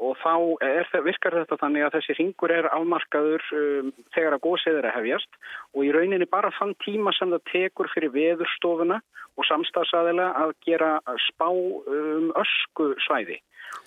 og 0.00 0.16
þá 0.22 0.34
er, 0.64 0.88
virkar 1.04 1.36
þetta 1.36 1.58
þannig 1.60 1.86
að 1.86 1.94
þessi 1.96 2.16
ringur 2.18 2.54
er 2.54 2.68
afmarkaður 2.72 3.44
um, 3.58 3.92
þegar 4.14 4.36
að 4.36 4.44
gósið 4.46 4.78
er 4.80 4.88
að 4.88 4.96
hefjast. 4.98 5.40
Og 5.76 5.86
í 5.86 5.92
rauninni 5.94 6.28
bara 6.30 6.52
þann 6.58 6.74
tíma 6.84 7.14
sem 7.16 7.32
það 7.34 7.46
tekur 7.52 7.90
fyrir 7.94 8.14
veðurstofuna 8.16 9.00
og 9.36 9.48
samstagsaðila 9.48 10.28
að 10.42 10.54
gera 10.66 10.96
spá 11.28 11.48
um 11.48 12.32
ösku 12.42 12.92
svæði 13.06 13.40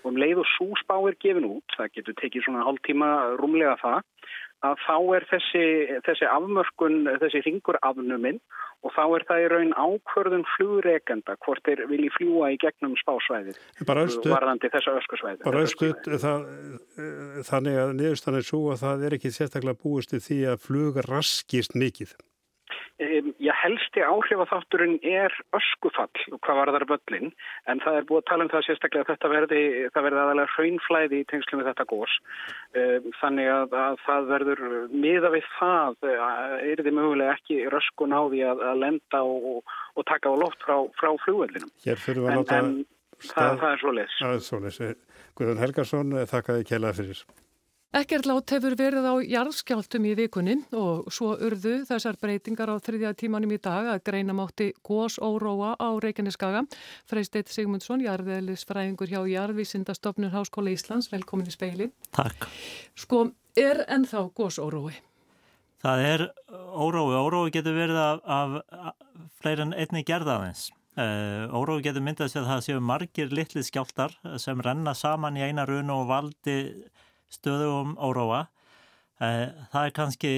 og 0.03 0.11
um 0.11 0.19
leið 0.21 0.41
og 0.43 0.49
svo 0.55 0.71
spá 0.81 0.95
er 1.09 1.17
gefin 1.21 1.47
út, 1.49 1.77
það 1.77 1.93
getur 1.97 2.17
tekið 2.21 2.47
svona 2.47 2.65
hálf 2.67 2.81
tíma 2.87 3.11
rúmlega 3.39 3.77
það, 3.81 4.03
að 4.65 4.77
þá 4.85 4.97
er 5.17 5.25
þessi, 5.29 5.65
þessi 6.05 6.29
afmörkun, 6.29 7.01
þessi 7.21 7.41
ringur 7.45 7.77
afnuminn 7.85 8.39
og 8.85 8.93
þá 8.93 9.03
er 9.05 9.25
það 9.27 9.41
í 9.41 9.47
raun 9.51 9.73
ákvörðun 9.73 10.45
flugreikenda 10.53 11.35
hvort 11.45 11.63
þeir 11.65 11.85
vilji 11.89 12.11
fljúa 12.17 12.51
í 12.53 12.59
gegnum 12.61 12.93
spásvæðið 13.01 13.57
varðandi 13.89 14.69
þessa 14.73 14.93
öskusvæði. 14.99 15.41
Bara 15.45 15.65
öskut, 15.65 16.09
það, 16.21 16.45
þannig 17.49 17.81
að 17.81 17.95
niðurstan 17.99 18.39
er 18.39 18.45
svo 18.45 18.61
að 18.75 18.85
það 18.85 19.07
er 19.07 19.17
ekki 19.17 19.33
sérstaklega 19.33 19.81
búist 19.81 20.15
því 20.15 20.39
að 20.53 20.63
flug 20.67 21.01
raskist 21.09 21.77
mikið. 21.77 22.15
Já, 22.95 23.51
helsti 23.59 23.99
áhrifaþátturinn 24.07 25.01
er 25.03 25.33
öskufall 25.57 26.21
og 26.31 26.39
hvað 26.45 26.59
var 26.61 26.69
þar 26.71 26.85
völlin 26.93 27.33
en 27.67 27.81
það 27.83 27.97
er 27.99 28.05
búið 28.07 28.21
að 28.21 28.27
tala 28.29 28.45
um 28.45 28.51
það 28.53 28.63
sérstaklega 28.69 29.03
að 29.03 29.09
þetta 29.09 29.31
verði, 29.33 29.63
það 29.91 30.05
verði 30.05 30.21
aðalega 30.21 30.53
hraunflæði 30.53 31.19
í 31.19 31.25
tengslu 31.27 31.59
með 31.59 31.67
þetta 31.73 31.87
gós. 31.91 32.13
Þannig 33.19 33.51
að, 33.51 33.75
að 33.81 33.99
það 34.05 34.31
verður 34.31 34.63
miða 34.95 35.33
við 35.35 35.49
það, 35.57 36.09
er 36.71 36.83
þið 36.87 36.97
mögulega 37.01 37.35
ekki 37.35 37.61
röskun 37.75 38.15
á 38.15 38.21
því 38.31 38.43
að, 38.53 38.63
að 38.71 38.83
lenda 38.85 39.23
og, 39.27 39.77
og 39.99 40.07
taka 40.07 40.31
á 40.31 40.35
loft 40.45 40.63
frá, 40.63 40.77
frá 40.95 41.11
flugvellinum. 41.25 41.73
Hér 41.83 41.99
fyrir 41.99 42.23
við 42.23 42.31
að 42.31 42.39
láta... 42.45 42.61
En, 42.63 42.75
það, 43.25 43.57
það 43.59 43.73
er 43.73 43.83
svo 43.83 43.97
leiðs. 43.99 44.21
Það 44.21 44.37
er 44.37 44.45
svo 44.47 44.61
leiðs. 44.63 44.81
Guðun 45.35 45.65
Helgarsson, 45.65 46.21
þakkaði 46.31 46.69
kjælaði 46.71 47.01
fyrir. 47.01 47.25
Ekkert 47.95 48.27
lát 48.27 48.51
hefur 48.51 48.73
verið 48.75 49.05
á 49.07 49.15
jarðskjáltum 49.23 50.03
í 50.09 50.09
vikunni 50.19 50.55
og 50.75 51.05
svo 51.15 51.29
urðu 51.39 51.77
þessar 51.87 52.17
breytingar 52.19 52.67
á 52.67 52.75
þriðja 52.83 53.13
tímanum 53.15 53.53
í 53.55 53.59
dag 53.63 53.87
að 53.93 54.01
greina 54.09 54.33
mátti 54.35 54.73
gós 54.83 55.15
óróa 55.23 55.77
á 55.79 55.95
Reykjaneskaga. 56.03 56.65
Freisteit 57.07 57.47
Sigmundsson, 57.47 58.03
jarðeðlisfræðingur 58.03 59.13
hjá 59.13 59.21
Jarðvísindastofnun 59.31 60.33
Háskóla 60.33 60.73
Íslands, 60.75 61.07
velkomin 61.13 61.47
í 61.47 61.55
speili. 61.55 61.87
Takk. 62.17 62.49
Sko, 62.99 63.29
er 63.55 63.85
ennþá 63.87 64.25
gós 64.35 64.59
órói? 64.59 64.97
Það 65.79 66.03
er 66.09 66.25
órói. 66.75 67.15
Órói 67.15 67.53
getur 67.55 67.79
verið 67.79 68.01
af, 68.01 68.59
af 68.67 68.91
fleiri 69.39 69.69
en 69.69 69.71
einni 69.71 70.03
gerðaðins. 70.03 70.67
Uh, 70.99 71.47
órói 71.55 71.79
getur 71.87 72.03
myndað 72.03 72.33
sér 72.33 72.43
að 72.43 72.51
það 72.57 72.67
séu 72.67 72.83
margir 72.91 73.31
litli 73.31 73.63
skjáltar 73.63 74.19
sem 74.39 74.59
renna 74.59 74.91
saman 74.91 75.39
í 75.39 75.47
eina 75.47 75.63
runu 75.67 76.01
og 76.01 76.11
valdi 76.11 76.59
stöðum 77.33 77.95
óróa. 77.97 78.45
Eh, 79.21 79.49
það 79.71 79.81
er 79.87 79.95
kannski 79.95 80.35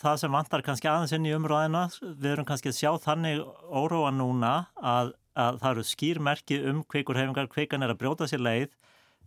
það 0.00 0.16
sem 0.22 0.32
vantar 0.32 0.62
kannski 0.64 0.88
aðeins 0.88 1.12
inn 1.16 1.28
í 1.28 1.34
umræðina. 1.36 1.84
Við 2.00 2.30
erum 2.32 2.48
kannski 2.48 2.72
að 2.72 2.78
sjá 2.78 2.90
þannig 3.04 3.42
óróa 3.68 4.12
núna 4.14 4.54
að, 4.80 5.12
að 5.36 5.60
það 5.62 5.70
eru 5.74 5.86
skýrmerki 5.90 6.60
um 6.70 6.82
kvikurhefingar, 6.88 7.50
kvikan 7.52 7.84
er 7.84 7.94
að 7.94 8.00
brjóta 8.02 8.28
sér 8.30 8.44
leið 8.44 8.74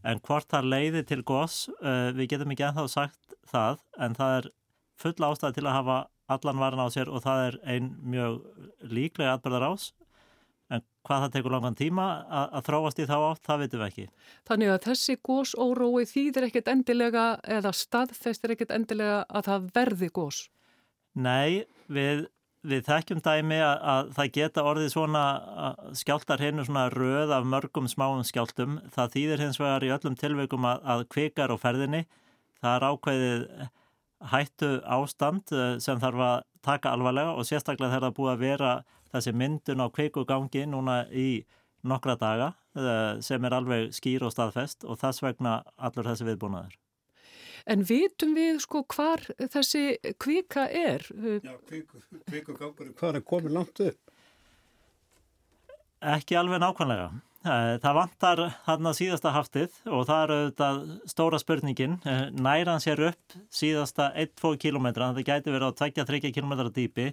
en 0.07 0.21
hvort 0.25 0.49
það 0.51 0.69
leiði 0.73 1.03
til 1.09 1.23
gos, 1.25 1.67
eh, 1.81 2.11
við 2.17 2.33
getum 2.33 2.53
ekki 2.53 2.67
ennþá 2.69 2.85
sagt 2.91 3.37
það 3.49 3.81
en 3.97 4.17
það 4.17 4.37
er 4.39 4.49
full 4.97 5.27
ástæði 5.29 5.57
til 5.57 5.67
að 5.67 5.77
hafa 5.77 5.97
allan 6.27 6.61
varan 6.61 6.83
á 6.83 6.87
sér 6.91 7.09
og 7.09 7.23
það 7.23 7.43
er 7.47 7.57
ein 7.75 7.89
mjög 8.03 8.41
líklega 8.91 9.37
atbyrðar 9.37 9.69
ás 9.71 9.91
En 10.67 10.81
hvað 11.07 11.21
það 11.23 11.33
tekur 11.37 11.53
langan 11.53 11.77
tíma 11.79 12.05
að, 12.27 12.47
að 12.59 12.65
þróast 12.67 12.97
í 12.99 13.05
þá 13.07 13.15
átt, 13.17 13.43
það 13.47 13.61
veitum 13.63 13.81
við 13.81 13.85
ekki. 13.87 14.07
Þannig 14.49 14.71
að 14.73 14.79
þessi 14.89 15.17
gósórói 15.29 16.07
þýðir 16.09 16.47
ekkit 16.49 16.71
endilega 16.73 17.27
eða 17.57 17.71
staðfestir 17.75 18.55
ekkit 18.55 18.73
endilega 18.75 19.21
að 19.29 19.47
það 19.47 19.69
verði 19.77 20.09
gós? 20.17 20.41
Nei, 21.15 21.63
við, 21.87 22.25
við 22.67 22.83
þekkjum 22.89 23.23
dæmi 23.23 23.61
að, 23.63 23.77
að 23.93 24.11
það 24.19 24.33
geta 24.41 24.67
orðið 24.73 24.91
svona 24.93 25.23
skjáltar 25.95 26.43
hennu 26.43 26.67
svona 26.67 26.85
röð 26.91 27.33
af 27.37 27.47
mörgum 27.47 27.87
smáum 27.87 28.27
skjáltum. 28.27 28.81
Það 28.91 29.15
þýðir 29.15 29.47
hins 29.47 29.61
vegar 29.63 29.87
í 29.87 29.95
öllum 29.95 30.19
tilveikum 30.19 30.67
að, 30.67 30.83
að 30.83 31.07
kvikar 31.15 31.55
á 31.55 31.57
ferðinni. 31.63 32.03
Það 32.59 32.75
er 32.75 32.87
ákveðið 32.91 33.49
hættu 34.31 34.69
ástand 34.83 35.51
eh, 35.53 35.77
sem 35.83 35.99
þarf 36.01 36.23
að 36.25 36.37
taka 36.65 36.93
alvarlega 36.95 37.35
og 37.37 37.45
sérstaklega 37.47 37.93
þegar 37.93 38.07
það 38.07 38.15
búið 38.17 38.31
að 38.33 38.43
vera 38.43 38.71
þessi 39.13 39.33
myndun 39.35 39.83
á 39.83 39.87
kveikugangi 39.93 40.65
núna 40.69 41.03
í 41.11 41.43
nokkra 41.87 42.17
daga 42.19 42.51
eh, 42.77 43.21
sem 43.23 43.45
er 43.45 43.55
alveg 43.57 43.93
skýr 43.95 44.25
og 44.27 44.33
staðfest 44.33 44.85
og 44.87 44.99
þess 45.01 45.23
vegna 45.25 45.61
allur 45.77 46.09
þessi 46.09 46.27
viðbúnaður. 46.27 46.75
En 47.67 47.83
vitum 47.83 48.31
við 48.37 48.61
sko 48.63 48.85
hvar 48.93 49.25
þessi 49.37 49.97
kvika 50.23 50.69
er? 50.71 51.03
Já, 51.43 51.55
kveikugangur, 52.29 52.93
hvað 52.95 53.19
er 53.19 53.25
komið 53.27 53.57
langt 53.57 53.81
upp? 53.83 54.03
Ekki 56.15 56.37
alveg 56.39 56.61
nákvæmlega. 56.63 57.09
Eh, 57.47 57.73
það 57.83 57.97
vantar 57.97 58.41
þarna 58.65 58.91
síðasta 58.97 59.31
haftið 59.35 59.75
og 59.85 60.05
það 60.07 60.21
eru 60.23 60.37
auðvitað 60.37 60.79
stóra 61.11 61.39
spurningin. 61.41 61.97
Eh, 62.07 62.23
næran 62.33 62.81
sér 62.83 63.03
upp 63.11 63.35
síðasta 63.53 64.09
1-2 64.15 64.55
kilometra, 64.63 65.11
það 65.15 65.27
gæti 65.27 65.53
verið 65.53 65.71
á 65.71 65.79
2-3 65.83 66.31
kilometra 66.35 66.71
dýpi 66.73 67.11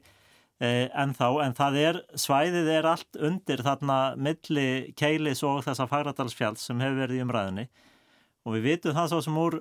Eh, 0.63 0.87
en 0.95 1.11
þá, 1.19 1.27
en 1.43 1.55
það 1.57 1.77
er, 1.81 1.97
svæðið 2.15 2.69
er 2.77 2.87
allt 2.87 3.17
undir 3.19 3.63
þarna 3.67 3.99
milli 4.15 4.95
keilis 4.95 5.43
og 5.43 5.65
þessa 5.67 5.89
fagradalsfjalls 5.91 6.69
sem 6.69 6.83
hefur 6.83 7.01
verið 7.03 7.19
í 7.19 7.25
umræðinni 7.25 7.65
og 8.45 8.55
við 8.55 8.69
vitum 8.69 8.95
það 8.95 9.09
svo 9.11 9.19
sem 9.25 9.41
úr 9.41 9.57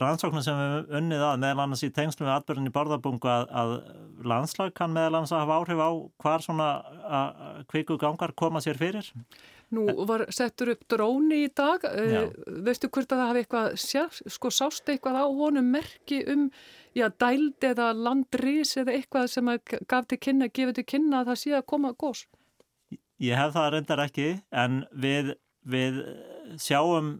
rannsóknum 0.00 0.42
sem 0.42 0.56
við 0.58 0.94
unnið 0.98 1.24
að 1.26 1.42
meðal 1.42 1.64
annars 1.66 1.84
í 1.84 1.90
tengslum 1.94 2.26
við 2.26 2.34
atbyrjun 2.38 2.70
í 2.70 2.72
borðarbungu 2.74 3.30
að, 3.30 3.44
að 3.52 3.74
landslag 4.32 4.72
kann 4.74 4.94
meðal 4.94 5.18
annars 5.18 5.34
að 5.34 5.44
hafa 5.44 5.58
áhrif 5.60 5.82
á 5.84 5.90
hvar 6.24 6.46
svona 6.46 6.68
kviku 7.70 7.98
gangar 8.00 8.32
koma 8.34 8.62
sér 8.64 8.80
fyrir. 8.80 9.10
Nú 9.74 9.86
var 10.08 10.26
settur 10.34 10.72
upp 10.74 10.86
dróni 10.90 11.44
í 11.44 11.52
dag, 11.52 11.84
Já. 11.84 12.24
veistu 12.64 12.88
hvort 12.88 13.12
að 13.12 13.20
það 13.20 13.30
hafi 13.30 13.44
eitthvað, 13.44 13.76
sko 14.34 14.52
sást 14.54 14.90
eitthvað 14.90 15.20
á 15.20 15.26
honum 15.28 15.70
merki 15.76 16.20
um, 16.30 16.48
já, 16.96 17.08
dæld 17.20 17.66
eða 17.66 17.92
landrís 17.96 18.76
eða 18.80 18.96
eitthvað 18.98 19.30
sem 19.32 19.50
gaf 19.90 20.08
til 20.10 20.20
kynna, 20.26 20.50
gefið 20.50 20.78
til 20.80 20.86
kynna 20.94 21.22
að 21.22 21.32
það 21.32 21.40
sé 21.42 21.56
að 21.58 21.66
koma 21.72 21.94
gós? 21.98 22.26
Ég 23.22 23.38
hef 23.38 23.54
það 23.54 23.70
reyndar 23.74 24.04
ekki, 24.04 24.28
en 24.50 24.80
við, 24.90 25.34
við 25.62 26.00
sjáum 26.60 27.10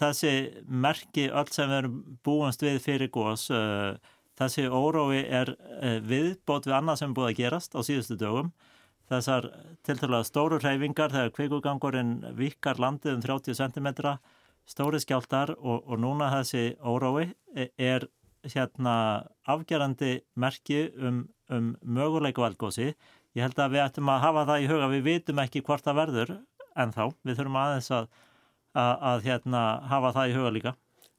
þessi 0.00 0.32
merki 0.66 1.28
öll 1.30 1.50
sem 1.54 1.70
við 1.70 1.82
erum 1.82 2.00
búinst 2.26 2.64
við 2.64 2.80
fyrir 2.84 3.12
gós, 3.14 3.46
þessi 4.38 4.66
órói 4.70 5.22
er 5.24 5.54
viðbót 6.06 6.68
við 6.68 6.78
annað 6.78 7.00
sem 7.02 7.12
er 7.12 7.18
búið 7.18 7.30
að 7.32 7.38
gerast 7.42 7.78
á 7.78 7.80
síðustu 7.82 8.18
dögum 8.18 8.52
þessar 9.08 9.48
tiltalega 9.86 10.26
stóru 10.26 10.58
hreyfingar 10.60 11.12
þegar 11.14 11.34
kvikugangurinn 11.36 12.12
vikar 12.36 12.80
landið 12.80 13.16
um 13.16 13.24
30 13.24 13.56
cm, 13.56 13.88
stóri 14.68 15.00
skjáltar 15.02 15.54
og, 15.56 15.86
og 15.88 16.00
núna 16.02 16.28
þessi 16.34 16.64
órói 16.84 17.30
e, 17.56 17.70
er 17.78 18.08
hérna 18.46 18.94
afgerandi 19.48 20.18
merki 20.38 20.88
um, 20.96 21.22
um 21.50 21.72
möguleiku 21.82 22.44
valgósi. 22.44 22.92
Ég 23.36 23.44
held 23.44 23.58
að 23.60 23.76
við 23.76 23.84
ættum 23.84 24.10
að 24.10 24.24
hafa 24.24 24.44
það 24.48 24.64
í 24.64 24.68
huga, 24.70 24.90
við 24.92 25.06
vitum 25.06 25.40
ekki 25.42 25.62
hvort 25.66 25.86
það 25.86 26.00
verður 26.02 26.34
en 26.78 26.92
þá, 26.94 27.04
við 27.26 27.40
þurfum 27.40 27.58
aðeins 27.60 27.90
að, 27.94 28.10
að, 28.74 28.92
að 29.12 29.24
hérna, 29.28 29.64
hafa 29.90 30.12
það 30.16 30.30
í 30.30 30.36
huga 30.38 30.52
líka. 30.56 30.74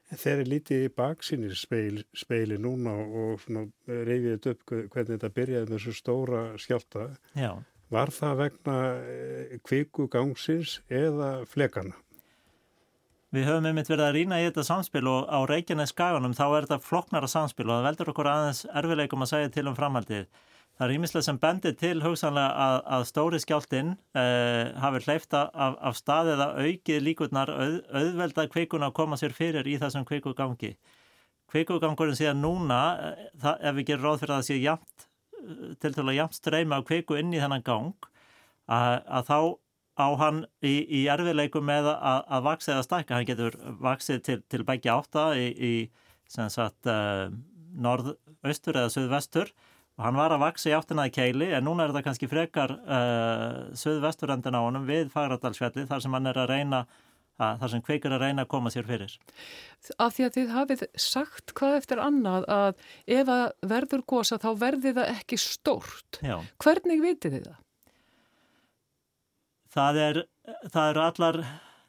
Þeir 0.09 0.31
eru 0.33 0.45
lítið 0.49 0.83
í 0.87 0.93
baksinir 0.97 1.57
speil, 1.57 1.99
speili 2.17 2.57
núna 2.57 2.95
og 2.97 3.43
reyfið 3.85 4.47
upp 4.53 4.63
hvernig 4.71 5.11
þetta 5.11 5.29
byrjaði 5.35 5.67
með 5.69 5.75
þessu 5.75 5.93
stóra 5.99 6.41
skjálta. 6.57 7.11
Já. 7.37 7.51
Var 7.93 8.11
það 8.13 8.39
vegna 8.43 8.77
eh, 9.01 9.53
kvikugangsins 9.65 10.79
eða 10.93 11.29
flekana? 11.49 11.97
Við 13.29 13.45
höfum 13.45 13.67
einmitt 13.69 13.89
verið 13.91 14.07
að 14.07 14.15
rýna 14.15 14.37
í 14.41 14.45
þetta 14.47 14.63
samspil 14.65 15.03
og 15.09 15.27
á 15.29 15.37
Reykjanes 15.45 15.91
skaganum 15.93 16.33
þá 16.33 16.45
er 16.47 16.65
þetta 16.65 16.81
floknara 16.81 17.27
samspil 17.29 17.67
og 17.67 17.75
það 17.75 17.83
veldur 17.85 18.09
okkur 18.13 18.29
aðeins 18.31 18.61
erfileikum 18.81 19.25
að 19.25 19.29
segja 19.29 19.51
til 19.53 19.65
um 19.69 19.75
framhaldið. 19.77 20.23
Það 20.79 20.85
er 20.87 20.93
ímislega 20.95 21.25
sem 21.27 21.37
bendir 21.43 21.75
til 21.77 21.99
hugsanlega 22.01 22.63
að, 22.65 22.77
að 22.95 23.05
stóri 23.09 23.41
skjáltinn 23.43 23.91
eh, 24.17 24.71
hafi 24.81 25.03
hleyfta 25.05 25.43
af, 25.53 25.77
af 25.91 25.99
staðið 25.99 26.41
að 26.45 26.57
aukið 26.63 27.05
líkurnar 27.05 27.51
auð, 27.53 27.77
auðvelda 28.01 28.47
kvikuna 28.49 28.89
að 28.89 28.97
koma 29.01 29.19
sér 29.19 29.35
fyrir 29.37 29.67
í 29.67 29.77
þessum 29.77 30.07
kvikugangi. 30.09 30.73
Kvikugangurinn 31.51 32.17
síðan 32.17 32.41
núna, 32.41 32.81
eh, 33.11 33.29
það, 33.43 33.61
ef 33.61 33.77
við 33.77 33.89
gerum 33.91 34.07
ráð 34.07 34.21
fyrir 34.23 34.37
að 34.37 34.41
það 34.41 34.49
sé 34.49 34.59
jæmt 34.63 35.09
til 35.79 35.93
til 35.93 36.05
að 36.07 36.17
jæmt 36.17 36.37
streyma 36.37 36.81
á 36.81 36.87
kveiku 36.87 37.17
inn 37.19 37.33
í 37.35 37.41
þennan 37.41 37.65
gang 37.65 38.09
að, 38.69 38.95
að 39.05 39.29
þá 39.29 39.39
á 39.99 40.07
hann 40.21 40.43
í, 40.63 40.75
í 40.87 41.01
erfiðleikum 41.11 41.65
með 41.67 41.91
að, 41.91 42.21
að 42.31 42.45
vaksið 42.47 42.73
eða 42.75 42.85
stækka, 42.87 43.17
hann 43.17 43.27
getur 43.27 43.57
vaksið 43.83 44.21
til, 44.25 44.37
til 44.47 44.63
begge 44.67 44.93
átta 44.93 45.25
í, 45.35 45.49
í 45.51 45.73
sem 46.29 46.49
sagt 46.53 46.87
uh, 46.89 47.27
norðaustur 47.75 48.79
eða 48.79 48.93
söðvestur 48.93 49.51
og 49.99 50.05
hann 50.05 50.19
var 50.19 50.31
að 50.31 50.45
vaksi 50.45 50.71
í 50.71 50.77
áttina 50.77 51.09
í 51.09 51.13
keili 51.13 51.49
en 51.51 51.65
núna 51.67 51.83
er 51.83 51.93
þetta 51.93 52.05
kannski 52.07 52.31
frekar 52.31 52.75
uh, 52.79 53.69
söðvestur 53.77 54.31
endan 54.35 54.55
á 54.55 54.63
honum 54.63 54.87
við 54.87 55.11
Fagradalsfjalli 55.13 55.87
þar 55.89 56.03
sem 56.05 56.15
hann 56.15 56.31
er 56.31 56.39
að 56.39 56.51
reyna 56.53 56.83
að 57.39 57.61
það 57.61 57.71
sem 57.73 57.83
kveikar 57.87 58.15
að 58.15 58.23
reyna 58.25 58.43
að 58.43 58.51
koma 58.51 58.71
sér 58.73 58.87
fyrir. 58.87 59.13
Af 59.95 60.15
því 60.17 60.25
að 60.25 60.33
þið 60.35 60.49
hafið 60.55 60.83
sagt 60.99 61.53
hvað 61.55 61.77
eftir 61.77 62.01
annað 62.03 62.47
að 62.51 62.83
ef 63.15 63.31
að 63.31 63.45
verður 63.73 64.03
gósa 64.11 64.39
þá 64.43 64.49
verði 64.59 64.93
það 64.97 65.11
ekki 65.13 65.39
stórt. 65.39 66.19
Já. 66.19 66.35
Hvernig 66.59 67.03
vitið 67.05 67.37
þið 67.37 67.47
það? 67.47 67.61
Það 69.69 69.99
er, 70.03 70.21
það 70.73 70.91
eru 70.91 71.03
allar 71.05 71.39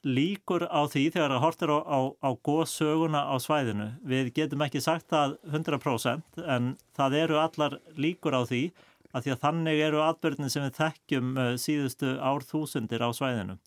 líkur 0.04 0.64
á 0.68 0.80
því 0.88 1.02
þegar 1.14 1.34
það 1.34 1.42
hortir 1.44 1.72
á, 1.76 1.78
á, 1.84 1.98
á 2.24 2.30
góðsöguna 2.48 3.22
á 3.28 3.34
svæðinu. 3.40 3.88
Við 4.04 4.30
getum 4.36 4.64
ekki 4.64 4.80
sagt 4.84 5.08
það 5.12 5.36
100% 5.48 6.40
en 6.44 6.70
það 6.96 7.18
eru 7.24 7.40
allar 7.40 7.76
líkur 8.00 8.36
á 8.36 8.42
því 8.48 8.62
að 9.10 9.26
því 9.26 9.34
að 9.34 9.42
þannig 9.44 9.82
eru 9.88 10.00
atbyrðin 10.04 10.52
sem 10.52 10.64
við 10.64 10.78
þekkjum 10.78 11.30
uh, 11.36 11.52
síðustu 11.58 12.14
ár 12.22 12.46
þúsundir 12.46 13.04
á 13.04 13.10
svæðinu. 13.16 13.58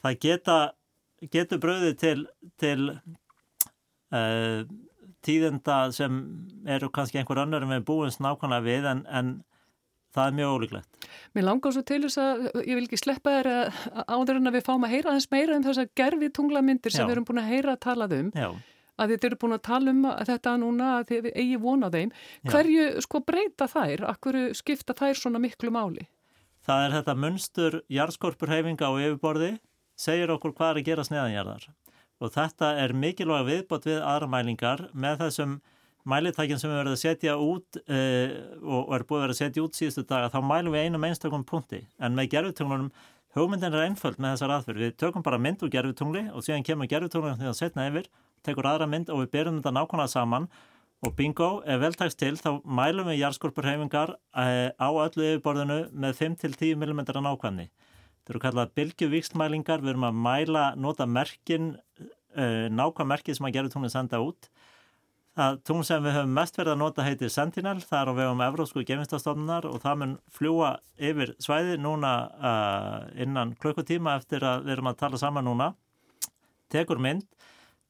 Það 0.00 0.18
geta 0.22 0.58
getur 1.32 1.60
bröðið 1.60 1.96
til, 2.00 2.18
til, 2.60 2.78
uh, 4.14 4.60
tíðenda 5.24 5.78
sem 5.96 6.20
eru 6.68 6.90
kannski 6.92 7.20
einhver 7.20 7.42
annar 7.42 7.66
við 7.68 7.84
búumst 7.88 8.22
nákvæmlega 8.22 8.66
við 8.66 8.88
en, 8.92 9.02
en 9.08 9.34
það 10.14 10.28
er 10.28 10.36
mjög 10.38 10.52
ólíklegt. 10.54 11.08
Mér 11.34 11.48
langar 11.48 11.74
svo 11.74 11.82
til 11.86 12.02
þess 12.04 12.20
að 12.22 12.44
ég 12.62 12.78
vil 12.78 12.84
ekki 12.86 13.00
sleppa 13.00 13.38
þér 13.38 13.50
áður 14.06 14.38
en 14.38 14.50
að 14.50 14.58
við 14.58 14.68
fáum 14.68 14.86
að 14.86 14.94
heyra 14.94 15.12
aðeins 15.12 15.30
meira 15.34 15.58
um 15.58 15.66
þessar 15.66 15.90
gerfi 15.98 16.30
tunglamyndir 16.38 16.94
sem 16.94 17.08
við 17.08 17.16
erum 17.16 17.26
búin 17.28 17.42
að 17.42 17.50
heyra 17.50 17.74
að 17.74 17.82
talað 17.88 18.16
um. 18.20 18.30
Já 18.34 18.48
að 18.94 19.10
þið 19.10 19.24
eru 19.26 19.38
búin 19.42 19.56
að 19.56 19.62
tala 19.66 19.90
um 19.90 20.04
þetta 20.28 20.50
núna 20.62 20.88
að 21.00 21.08
þið 21.08 21.24
eigi 21.32 21.56
vona 21.58 21.90
þeim. 21.90 22.12
Já. 22.14 22.50
Hverju 22.52 22.84
sko 23.02 23.20
breyta 23.26 23.66
þær? 23.70 24.04
Akkur 24.12 24.38
skipta 24.54 24.94
þær 24.94 25.18
svona 25.18 25.40
miklu 25.42 25.72
máli? 25.74 26.06
Það 26.64 26.84
er 26.84 26.94
þetta 26.98 27.14
munstur 27.20 27.78
jarðskorpurhefinga 27.92 28.88
á 28.88 28.92
yfirborði 28.94 29.50
segir 29.98 30.32
okkur 30.34 30.54
hvað 30.56 30.70
er 30.70 30.80
að 30.80 30.88
gera 30.88 31.06
sneðanjarðar 31.06 31.66
og 32.22 32.32
þetta 32.32 32.70
er 32.80 32.94
mikilvæg 32.96 33.48
viðbót 33.50 33.88
við 33.88 34.00
aðra 34.00 34.30
mælingar 34.30 34.86
með 34.94 35.24
þessum 35.24 35.58
mælitækjum 36.10 36.60
sem 36.60 36.70
við 36.70 36.78
verðum 36.80 36.96
að 36.96 37.02
setja 37.02 37.34
út 37.40 37.78
uh, 37.80 38.34
og 38.62 38.94
er 38.96 39.06
búið 39.08 39.18
að 39.18 39.24
vera 39.24 39.34
að 39.34 39.40
setja 39.40 39.64
út 39.64 39.78
síðustu 39.78 40.04
daga 40.08 40.30
þá 40.32 40.38
mælum 40.44 40.76
við 40.76 40.86
einum 40.88 41.06
einstakum 41.08 41.46
punkti. 41.48 41.80
En 41.98 42.16
með 42.18 42.30
gerfutunglunum 42.34 42.90
hugmyndin 43.34 43.74
er 43.74 43.88
einföld 43.88 44.20
með 44.20 44.36
þessar 44.36 44.54
aðferð 44.58 44.84
við 44.84 44.94
tökum 45.00 45.24
bara 45.24 45.40
mynd 45.40 45.64
úr 45.64 45.72
gerfutungli 45.72 46.26
og 46.30 46.44
síðan 46.46 46.66
kemur 46.66 46.90
gerfutunglunum 46.90 47.40
því 47.40 47.50
að 47.50 47.58
setna 47.58 47.88
yfir 47.88 48.10
tekur 48.44 48.68
aðra 48.68 48.88
mynd 48.90 49.10
og 49.10 49.24
við 49.24 49.32
byrjum 49.34 49.58
þetta 49.60 49.74
nákvæmlega 49.78 50.12
saman. 50.12 50.48
Og 51.04 51.12
bingo, 51.18 51.48
ef 51.68 51.80
veltækst 51.82 52.16
til 52.20 52.36
þá 52.40 52.62
mælum 52.64 53.10
við 53.10 53.18
jarðskorpurhefingar 53.20 54.14
uh, 54.14 54.68
á 54.72 54.88
öllu 54.88 55.26
yfirborðinu 55.34 55.80
með 56.00 56.20
5-10 56.22 56.78
mm 56.80 57.02
nákvæmni. 57.04 57.66
Þetta 57.68 58.32
eru 58.32 58.40
kallað 58.40 58.70
bylgjuvíkstmælingar, 58.78 59.82
við 59.84 59.92
erum 59.92 60.06
að 60.08 60.22
mæla, 60.24 60.62
uh, 60.80 62.68
nákvæm 62.72 63.10
merkið 63.12 63.36
sem 63.36 63.50
að 63.50 63.58
gera 63.58 63.72
tunglinn 63.74 63.92
senda 63.92 64.22
út. 64.24 64.48
Það 65.34 65.56
tungl 65.66 65.82
sem 65.82 66.04
við 66.04 66.14
höfum 66.14 66.34
mest 66.36 66.58
verið 66.60 66.72
að 66.76 66.78
nota 66.78 67.04
heitir 67.04 67.30
Sentinel, 67.34 67.78
það 67.82 68.00
er 68.00 68.10
á 68.10 68.18
vegum 68.20 68.42
Evrósku 68.44 68.84
gefinstastofnunar 68.86 69.64
og 69.66 69.80
það 69.82 69.96
mun 70.02 70.12
fljúa 70.30 70.68
yfir 70.94 71.32
svæði 71.42 71.74
núna 71.82 72.12
uh, 72.38 73.00
innan 73.18 73.56
klukkutíma 73.58 74.14
eftir 74.20 74.46
að 74.46 74.68
við 74.68 74.76
erum 74.76 74.92
að 74.92 75.00
tala 75.00 75.18
saman 75.18 75.48
núna. 75.48 75.72
Tekur 76.70 77.02
mynd, 77.02 77.26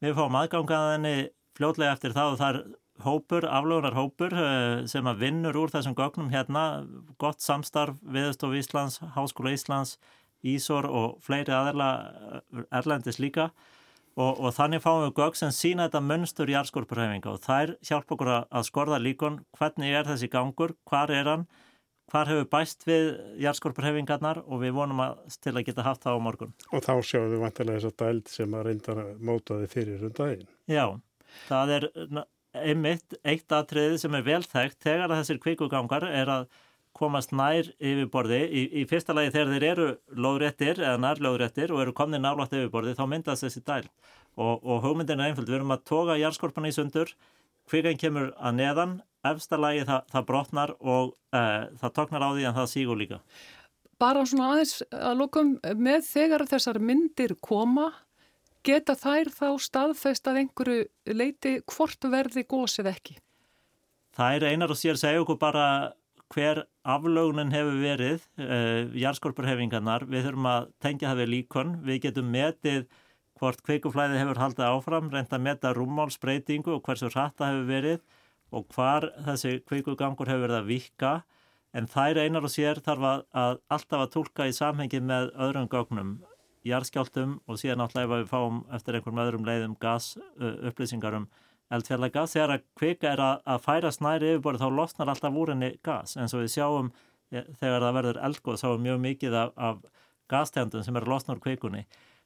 við 0.00 0.16
fáum 0.16 0.40
aðgangaðinni 0.40 1.14
fljótlega 1.58 1.92
eftir 1.98 2.16
það 2.16 2.32
og 2.32 2.40
það 2.40 2.54
er 2.54 2.62
hópur, 3.04 3.48
aflögunar 3.58 3.98
hópur 3.98 4.40
uh, 4.40 4.80
sem 4.88 5.12
að 5.12 5.20
vinnur 5.26 5.60
úr 5.60 5.76
þessum 5.76 5.98
gögnum 6.00 6.32
hérna, 6.32 6.64
gott 7.20 7.44
samstarf 7.44 8.00
viðstof 8.08 8.56
Íslands, 8.56 9.02
Háskóla 9.18 9.52
Íslands, 9.52 9.98
Ísor 10.44 10.88
og 10.88 11.20
fleiri 11.24 11.52
aðerla 11.56 11.90
eh, 12.04 12.64
erlendis 12.76 13.16
líka 13.16 13.50
og, 14.14 14.40
og 14.40 14.54
þannig 14.54 14.82
fáum 14.84 15.04
við 15.04 15.14
gögg 15.18 15.38
sem 15.38 15.52
sína 15.54 15.88
þetta 15.88 16.02
munstur 16.06 16.50
jarðskorpurhefinga 16.52 17.32
og 17.32 17.42
þær 17.44 17.74
hjálpa 17.84 18.16
okkur 18.16 18.32
að 18.34 18.66
skorða 18.68 19.00
líkon. 19.02 19.40
Hvernig 19.58 19.94
er 19.94 20.08
þessi 20.08 20.30
gangur, 20.32 20.74
hvar 20.88 21.12
er 21.14 21.30
hann, 21.30 21.46
hvar 22.12 22.30
hefur 22.30 22.50
bæst 22.52 22.86
við 22.86 23.08
jarðskorpurhefingarnar 23.42 24.44
og 24.44 24.62
við 24.62 24.76
vonum 24.76 25.02
að 25.04 25.24
til 25.42 25.54
að 25.54 25.64
geta 25.70 25.86
haft 25.86 26.04
það 26.04 26.20
á 26.20 26.24
morgun. 26.28 26.54
Og 26.70 26.84
þá 26.84 26.94
sjáum 27.00 27.32
við 27.32 27.42
vantilega 27.42 27.80
þess 27.80 27.90
að 27.90 27.98
dæld 28.04 28.30
sem 28.36 28.54
að 28.54 28.68
reynda 28.68 29.08
mótaði 29.18 29.72
fyrir 29.72 30.06
um 30.06 30.14
daginn. 30.14 30.46
Já, 30.70 30.86
það 31.48 31.74
er 31.78 31.90
einmitt 32.54 33.16
eitt 33.26 33.50
aðtriðið 33.50 33.98
sem 34.04 34.14
er 34.14 34.28
velþægt 34.28 34.78
þegar 34.84 35.08
að 35.10 35.20
þessir 35.22 35.40
kvikugangar 35.42 36.06
er 36.06 36.30
að 36.30 36.46
komast 36.94 37.32
nær 37.34 37.68
yfirborði. 37.78 38.40
Í, 38.46 38.62
í 38.80 38.84
fyrsta 38.90 39.16
lagi 39.16 39.32
þegar 39.34 39.52
þeir 39.54 39.66
eru 39.70 39.88
lóðréttir 40.14 40.80
eða 40.82 41.00
nærlóðréttir 41.02 41.74
og 41.74 41.82
eru 41.84 41.94
komnið 41.96 42.22
nálátt 42.24 42.54
yfirborði 42.54 42.94
þá 42.98 43.04
myndast 43.10 43.46
þessi 43.46 43.64
dæl. 43.66 43.82
Og, 44.34 44.62
og 44.62 44.82
hugmyndin 44.82 45.22
er 45.22 45.30
einföld, 45.32 45.50
við 45.50 45.60
erum 45.60 45.74
að 45.74 45.84
toga 45.90 46.18
járskorpan 46.18 46.66
í 46.66 46.72
sundur, 46.74 47.10
kvikan 47.70 47.98
kemur 47.98 48.32
að 48.38 48.56
neðan, 48.58 48.94
efsta 49.24 49.58
lagi 49.60 49.84
það, 49.88 50.08
það 50.12 50.24
brotnar 50.30 50.72
og 50.80 51.12
uh, 51.34 51.66
það 51.80 51.94
toknar 51.98 52.24
á 52.26 52.30
því 52.34 52.48
en 52.48 52.56
það 52.58 52.72
sígur 52.72 53.00
líka. 53.00 53.20
Bara 54.02 54.24
svona 54.26 54.50
aðeins 54.52 54.80
að 54.90 55.20
lókum 55.20 55.54
með 55.78 56.08
þegar 56.08 56.46
þessar 56.50 56.80
myndir 56.82 57.36
koma, 57.40 57.92
geta 58.66 58.96
þær 58.98 59.30
þá 59.32 59.48
staðfest 59.62 60.28
að 60.28 60.40
einhverju 60.42 61.14
leiti 61.14 61.56
hvort 61.70 62.10
verði 62.10 62.44
gósið 62.48 62.90
ekki? 62.90 63.18
Það 64.14 64.36
er 64.36 64.46
einar 64.52 64.72
og 64.74 64.78
sér 64.78 64.98
segja 64.98 65.22
okkur 65.22 65.38
bara 65.40 65.66
hver 66.34 66.64
aflögnin 66.84 67.52
hefur 67.54 67.78
verið, 67.80 68.26
uh, 68.40 68.92
jarðskorpurhefingarnar, 69.00 70.04
við 70.10 70.28
þurfum 70.28 70.50
að 70.50 70.68
tengja 70.84 71.10
það 71.10 71.22
við 71.22 71.30
líkon, 71.32 71.72
við 71.86 72.00
getum 72.08 72.28
metið 72.34 72.84
hvort 73.40 73.62
kveikuflæði 73.66 74.20
hefur 74.20 74.40
haldið 74.40 74.66
áfram, 74.68 75.08
reynda 75.12 75.38
að 75.38 75.46
meta 75.46 75.72
rúmmálsbreytingu 75.74 76.76
og 76.76 76.84
hversu 76.86 77.10
hratta 77.10 77.50
hefur 77.50 77.66
verið 77.70 78.04
og 78.54 78.68
hvar 78.74 79.08
þessi 79.26 79.56
kveikugangur 79.66 80.30
hefur 80.30 80.46
verið 80.46 80.60
að 80.60 80.68
vika, 80.70 81.14
en 81.74 81.88
þær 81.90 82.20
einar 82.22 82.46
og 82.46 82.52
sér 82.54 82.78
þarf 82.84 83.08
að, 83.08 83.24
að 83.34 83.56
alltaf 83.74 84.04
að 84.04 84.12
tólka 84.14 84.46
í 84.46 84.54
samhengi 84.54 85.00
með 85.02 85.32
öðrum 85.46 85.70
gögnum, 85.72 86.12
jarðskjáltum 86.64 87.38
og 87.50 87.58
síðan 87.60 87.82
náttúrulega 87.82 88.06
ef 88.06 88.22
við 88.22 88.30
fáum 88.30 88.60
eftir 88.72 88.96
einhverjum 88.96 89.24
öðrum 89.24 89.48
leiðum 89.48 89.74
gas 89.82 90.14
uh, 90.16 90.54
upplýsingarum 90.70 91.26
eldfjallega 91.72 92.26
þegar 92.28 92.54
að 92.56 92.64
kvika 92.78 93.10
er 93.12 93.22
að, 93.24 93.42
að 93.54 93.64
færa 93.64 93.92
snæri 93.94 94.32
yfirbori 94.34 94.60
þá 94.60 94.68
losnar 94.76 95.12
alltaf 95.12 95.38
úr 95.40 95.54
henni 95.54 95.70
gas 95.84 96.16
eins 96.18 96.34
og 96.36 96.44
við 96.44 96.52
sjáum 96.56 96.90
e, 97.32 97.44
þegar 97.60 97.86
það 97.86 97.96
verður 97.98 98.22
eldgóð 98.28 98.60
þá 98.60 98.68
er 98.70 98.84
mjög 98.88 99.02
mikið 99.06 99.38
af, 99.40 99.54
af 99.56 99.80
gastegundum 100.30 100.84
sem 100.84 101.00
eru 101.00 101.12
losnar 101.12 101.42
kvikunni 101.42 101.84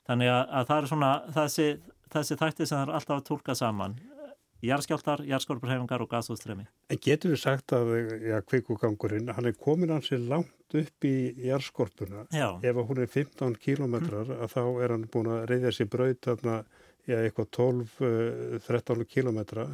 þannig 0.08 0.32
að, 0.32 0.44
að 0.50 0.70
það 0.70 0.82
er 0.82 0.90
svona 0.92 1.12
þessi, 1.38 1.68
þessi 2.14 2.38
þætti 2.42 2.66
sem 2.66 2.78
það 2.80 2.86
er 2.86 2.94
alltaf 2.98 3.20
að 3.20 3.26
tólka 3.30 3.58
saman 3.58 3.98
Járskjáltar, 4.58 5.20
járskorpurhefingar 5.22 6.02
og 6.02 6.08
gasústremi. 6.10 6.64
En 6.90 6.98
getur 6.98 7.30
við 7.30 7.40
sagt 7.44 7.72
að 7.76 7.92
ja, 8.26 8.40
kvikugangurinn, 8.42 9.30
hann 9.30 9.46
er 9.46 9.54
komin 9.54 9.92
hansi 9.94 10.18
langt 10.18 10.74
upp 10.74 11.06
í 11.06 11.14
járskorpuna. 11.46 12.24
Já. 12.34 12.48
Ef 12.66 12.80
hún 12.88 12.98
er 12.98 13.06
15 13.06 13.54
kílometrar, 13.62 14.26
mm. 14.26 14.40
að 14.42 14.56
þá 14.56 14.82
er 14.82 14.94
hann 14.96 15.04
búin 15.12 15.30
að 15.30 15.44
reyðja 15.52 15.74
sér 15.76 15.90
braut 15.92 16.26
þarna 16.26 16.56
já, 17.08 17.18
eitthvað 17.18 17.50
12-13 17.56 19.04
kilometra 19.08 19.66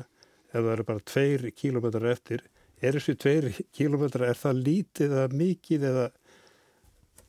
ef 0.55 0.61
það 0.61 0.73
eru 0.77 0.87
bara 0.91 1.07
2 1.13 1.53
kilometra 1.59 2.13
eftir 2.15 2.45
er 2.85 2.99
þessu 2.99 3.15
2 3.19 3.53
kilometra, 3.75 4.29
er 4.29 4.39
það 4.39 4.65
lítið 4.69 5.15
eða 5.19 5.39
mikið 5.43 5.87
eða 5.91 6.09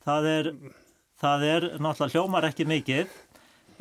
það 0.06 0.32
er, 0.32 0.50
það 1.22 1.46
er 1.50 1.70
náttúrulega 1.82 2.14
hljómar 2.14 2.50
ekki 2.50 2.68
mikið 2.70 3.22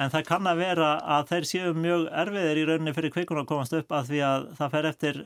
en 0.01 0.11
það 0.11 0.29
kann 0.29 0.51
að 0.51 0.61
vera 0.65 0.91
að 1.17 1.31
þeir 1.31 1.49
séu 1.51 1.73
mjög 1.79 2.05
erfiðir 2.25 2.61
í 2.61 2.67
rauninni 2.69 2.95
fyrir 2.97 3.15
kvikun 3.15 3.43
að 3.43 3.51
komast 3.51 3.77
upp 3.79 3.95
að 3.95 4.11
því 4.11 4.23
að 4.27 4.47
það 4.59 4.77
fer 4.77 4.89
eftir 4.91 5.21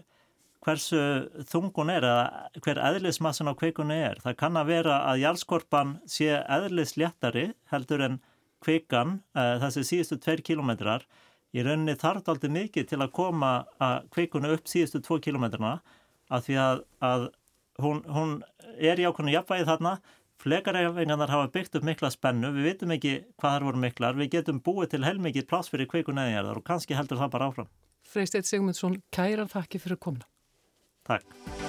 hversu 0.66 1.02
þungun 1.48 1.92
er 1.94 2.04
eða 2.04 2.62
hver 2.64 2.80
eðlismassin 2.82 3.48
á 3.48 3.54
kvikunni 3.56 3.96
er. 4.08 4.18
Það 4.24 4.38
kann 4.40 4.58
að 4.58 4.72
vera 4.72 4.96
að 5.08 5.22
jálskorpan 5.22 5.94
sé 6.10 6.32
eðlisléttari 6.42 7.46
heldur 7.72 8.04
en 8.04 8.18
kvikan, 8.64 9.18
uh, 9.36 9.56
þessi 9.62 9.86
síðustu 9.92 10.18
tveir 10.22 10.42
kilometrar, 10.46 11.06
í 11.56 11.64
rauninni 11.64 11.96
þarf 11.98 12.28
aldrei 12.28 12.52
mikið 12.52 12.90
til 12.90 13.00
að 13.00 13.14
koma 13.16 13.52
að 13.80 14.08
kvikunu 14.14 14.52
upp 14.56 14.68
síðustu 14.68 15.00
tvo 15.04 15.18
kilometrarna 15.24 15.78
að 16.28 16.48
því 16.48 16.58
að, 16.60 16.82
að 17.08 17.26
hún, 17.82 18.02
hún 18.12 18.34
er 18.76 19.00
í 19.00 19.06
ákveðinu 19.08 19.36
jafnvægi 19.36 19.68
þarna, 19.70 19.94
flekarhefingarnar 20.42 21.32
hafa 21.32 21.50
byggt 21.54 21.78
upp 21.78 21.86
mikla 21.88 22.12
spennu, 22.14 22.52
við 22.54 22.68
vitum 22.72 22.94
ekki 22.94 23.14
hvað 23.40 23.56
þar 23.56 23.66
voru 23.68 23.82
miklar, 23.86 24.18
við 24.18 24.34
getum 24.36 24.60
búið 24.64 24.92
til 24.94 25.04
heilmikið 25.06 25.48
pláss 25.50 25.72
fyrir 25.72 25.90
kvikun 25.90 26.20
eðinjarðar 26.22 26.60
og 26.60 26.68
kannski 26.68 26.98
heldur 26.98 27.22
það 27.22 27.34
bara 27.34 27.50
áfram. 27.50 27.72
Freisteit 28.08 28.48
Sigmundsson, 28.48 29.00
kærar 29.14 29.50
þakki 29.50 29.82
fyrir 29.82 30.00
komna. 30.00 30.28
Takk. 31.08 31.67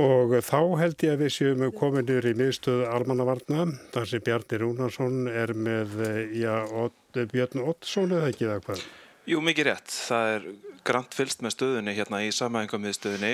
Og 0.00 0.32
þá 0.46 0.58
held 0.80 1.02
ég 1.04 1.12
að 1.12 1.22
við 1.24 1.32
séum 1.34 1.62
kominir 1.76 2.24
í 2.30 2.32
miðstöðu 2.38 2.86
Almannavarna, 2.88 3.66
þar 3.92 4.08
sem 4.08 4.22
Bjarni 4.24 4.60
Rúnarsson 4.62 5.28
er 5.28 5.52
með 5.52 5.96
já, 6.38 6.54
Björn 7.12 7.64
Ottsson 7.66 8.14
eða 8.16 8.30
ekki 8.30 8.48
það 8.48 8.62
hvað? 8.68 8.84
Jú, 9.28 9.40
mikið 9.44 9.68
rétt. 9.68 9.92
Það 10.08 10.34
er 10.34 10.46
grant 10.86 11.16
fylst 11.16 11.42
með 11.44 11.56
stöðunni 11.56 11.96
hérna 11.98 12.22
í 12.24 12.30
samæðingum 12.32 12.84
með 12.86 12.96
stöðunni 12.96 13.32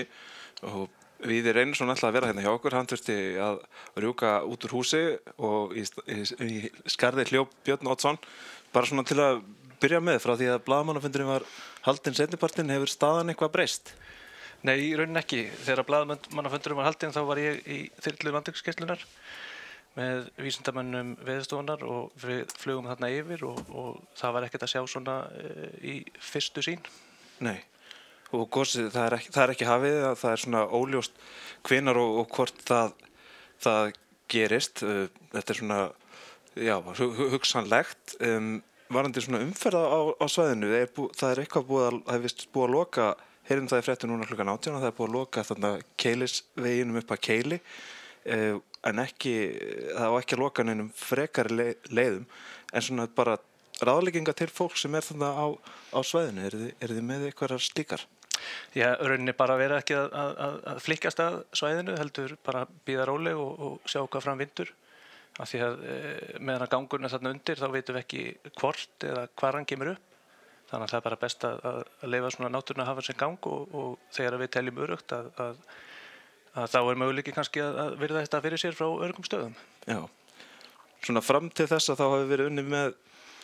og 0.66 1.04
við 1.26 1.50
erum 1.52 1.74
svona 1.76 1.94
alltaf 1.94 2.10
að 2.10 2.18
vera 2.18 2.30
hérna 2.32 2.44
hjá 2.44 2.50
okkur. 2.52 2.76
Hann 2.76 2.90
þurfti 2.90 3.18
að 3.42 3.60
rjúka 4.02 4.32
út 4.48 4.66
úr 4.66 4.74
húsi 4.76 5.04
og 5.36 5.76
í, 5.76 5.86
í, 5.86 6.18
í 6.26 6.90
skarði 6.90 7.28
hljó 7.30 7.46
Björn 7.66 7.92
Ottsson 7.92 8.18
bara 8.74 8.90
svona 8.90 9.06
til 9.06 9.20
að 9.22 9.44
byrja 9.80 10.02
með 10.02 10.20
frá 10.24 10.34
því 10.34 10.50
að 10.54 10.64
blagamannafundurinn 10.66 11.30
var 11.30 11.46
haldinn 11.86 12.16
setnipartin 12.16 12.72
hefur 12.74 12.90
staðan 12.90 13.32
eitthvað 13.32 13.54
breyst. 13.54 13.94
Nei, 14.66 14.76
í 14.88 14.94
raunin 14.98 15.20
ekki. 15.20 15.44
Þegar 15.62 15.86
blaðmannafundurum 15.86 16.80
var 16.80 16.88
haldinn 16.88 17.14
þá 17.14 17.20
var 17.28 17.40
ég 17.40 17.60
í 17.70 17.78
þyrlu 18.02 18.32
landinskeslunar 18.34 19.04
með 19.96 20.26
vísindamönnum 20.42 21.14
veðstofunar 21.24 21.84
og 21.88 22.16
við 22.20 22.50
flugum 22.60 22.88
þarna 22.90 23.12
yfir 23.14 23.46
og, 23.48 23.60
og 23.72 24.02
það 24.18 24.34
var 24.36 24.46
ekkert 24.46 24.66
að 24.66 24.72
sjá 24.74 24.82
svona 24.90 25.14
e, 25.38 25.70
í 25.80 25.94
fyrstu 26.20 26.64
sín. 26.66 26.82
Nei, 27.46 27.56
og 28.34 28.48
gósið, 28.52 28.90
það 28.94 29.16
það 29.28 29.42
er 29.44 29.52
ekki 29.54 29.68
hafið, 29.68 29.98
það 30.20 30.32
er 30.32 30.42
svona 30.42 30.64
óljóst 30.66 31.22
hvenar 31.68 32.00
og, 32.00 32.18
og 32.22 32.36
hvort 32.36 32.66
það, 32.66 32.92
það 33.62 33.92
gerist. 34.32 34.82
Eh, 34.82 35.06
þetta 35.32 35.54
er 35.54 35.60
svona, 35.60 35.78
já, 36.58 36.76
hugsanlegt. 37.36 38.16
Um, 38.24 38.58
varandi 38.92 39.22
svona 39.22 39.42
umferða 39.44 39.86
á, 39.86 40.00
á 40.18 40.26
svæðinu, 40.30 40.74
er 40.76 40.90
bú, 40.94 41.08
það 41.16 41.32
er 41.32 41.42
eitthvað 41.42 41.68
búið 41.70 41.88
að, 41.88 41.98
það 42.10 42.26
vist 42.26 42.46
búið 42.54 42.68
að 42.68 42.74
loka, 42.76 43.08
heyrðum 43.48 43.68
það 43.70 43.82
í 43.82 43.86
fréttu 43.86 44.10
núna 44.10 44.26
klukkan 44.28 44.50
18 44.52 44.76
og 44.76 44.82
það 44.82 44.88
er 44.90 44.96
búið 44.96 45.08
að 45.08 45.16
loka 45.16 45.44
þarna 45.46 45.72
keilisveginum 46.02 47.00
upp 47.00 47.12
að 47.14 47.22
keili 47.28 47.58
eh, 48.26 48.56
en 48.86 49.02
ekki, 49.02 49.34
það 49.96 50.14
á 50.14 50.18
ekki 50.20 50.36
að 50.36 50.42
loka 50.42 50.66
neinum 50.66 50.90
frekari 50.94 51.56
le, 51.56 51.68
leiðum. 51.90 52.26
En 52.72 52.84
svona 52.84 53.06
bara 53.14 53.36
ráðlegginga 53.84 54.34
til 54.36 54.48
fólk 54.50 54.76
sem 54.80 54.94
er 54.96 55.04
þarna 55.06 55.30
á, 55.36 55.46
á 55.92 55.98
svæðinu, 56.06 56.46
er 56.46 56.56
er 56.80 56.94
þið 56.94 57.06
með 57.06 57.26
eitthvað 57.28 57.58
slíkar? 57.62 58.06
Já, 58.76 58.90
rauninni 59.00 59.34
bara 59.36 59.56
vera 59.58 59.78
ekki 59.80 59.96
að, 59.96 60.10
að, 60.22 60.58
að 60.72 60.82
flikast 60.84 61.22
að 61.24 61.38
svæðinu, 61.56 61.94
heldur 61.98 62.36
bara 62.46 62.66
býða 62.86 63.06
róleg 63.08 63.38
og, 63.40 63.62
og 63.66 63.88
sjá 63.88 64.02
hvað 64.02 64.26
fram 64.26 64.42
vindur. 64.42 64.72
Af 65.36 65.50
því 65.50 65.62
að 65.66 65.80
e, 65.84 65.96
meðan 66.40 66.64
að 66.64 66.72
gangurinn 66.72 67.08
er 67.08 67.12
þarna 67.12 67.32
undir 67.34 67.60
þá 67.60 67.66
veitum 67.72 67.96
við 67.96 68.02
ekki 68.02 68.52
hvort 68.56 69.04
eða 69.04 69.26
hvað 69.36 69.58
hann 69.58 69.68
kemur 69.68 69.92
upp 69.92 70.05
þannig 70.70 70.86
að 70.86 70.92
það 70.92 70.98
er 70.98 71.06
bara 71.06 71.20
best 71.22 71.46
að, 71.46 71.66
að 71.70 72.12
leifa 72.12 72.30
svona 72.34 72.52
náttúruna 72.54 72.86
að 72.86 72.90
hafa 72.92 73.06
sem 73.06 73.18
gang 73.20 73.50
og, 73.50 73.74
og 73.76 74.14
þegar 74.16 74.38
við 74.42 74.52
teljum 74.56 74.80
örugt 74.86 75.16
að, 75.16 75.28
að, 75.42 75.58
að 76.54 76.70
þá 76.74 76.78
er 76.82 77.00
möguleiki 77.02 77.34
kannski 77.36 77.64
að 77.64 77.98
verða 78.00 78.22
þetta 78.26 78.42
fyrir 78.46 78.62
sér 78.62 78.78
frá 78.78 78.86
örgum 79.06 79.26
stöðum. 79.26 79.58
Já, 79.86 80.00
svona 81.06 81.24
fram 81.24 81.50
til 81.50 81.68
þess 81.70 81.92
að 81.92 82.00
þá 82.02 82.06
hafi 82.06 82.30
verið 82.32 82.50
unni 82.52 82.66
með 82.66 82.96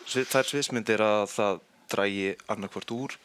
þær 0.03 0.49
sviðsmyndir 0.49 1.03
að 1.05 1.27
það 1.31 1.61
drægi 1.93 2.31
annarkvort 2.51 2.91
úr 2.95 3.15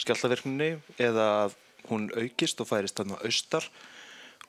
skjáltaverkninni 0.00 0.70
eða 0.98 1.26
að 1.44 1.58
hún 1.90 2.08
aukist 2.16 2.62
og 2.62 2.70
færist 2.70 2.98
þarna 2.98 3.20
austar 3.26 3.66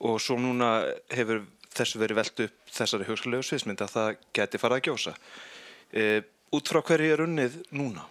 og 0.02 0.18
svo 0.22 0.38
núna 0.40 0.70
hefur 1.12 1.44
þessu 1.76 2.00
verið 2.00 2.20
velt 2.20 2.42
upp 2.46 2.72
þessari 2.72 3.06
hugskilegu 3.08 3.46
sviðsmynd 3.46 3.84
að 3.84 3.94
það 3.94 4.10
geti 4.36 4.60
farið 4.60 4.78
að 4.78 4.86
gjósa. 4.88 5.14
E, 5.92 6.04
út 6.56 6.72
frá 6.72 6.80
hverju 6.82 7.12
er 7.12 7.24
unnið 7.26 7.58
núna? 7.76 8.06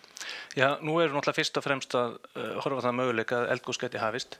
Já, 0.55 0.77
nú 0.81 0.97
er 1.01 1.11
náttúrulega 1.11 1.39
fyrst 1.39 1.59
og 1.59 1.65
fremst 1.65 1.95
að 1.97 2.17
uh, 2.35 2.57
horfa 2.63 2.87
það 2.87 2.97
möguleika 2.99 3.39
að 3.41 3.51
eldgóðs 3.55 3.81
geti 3.83 4.01
hafist 4.01 4.37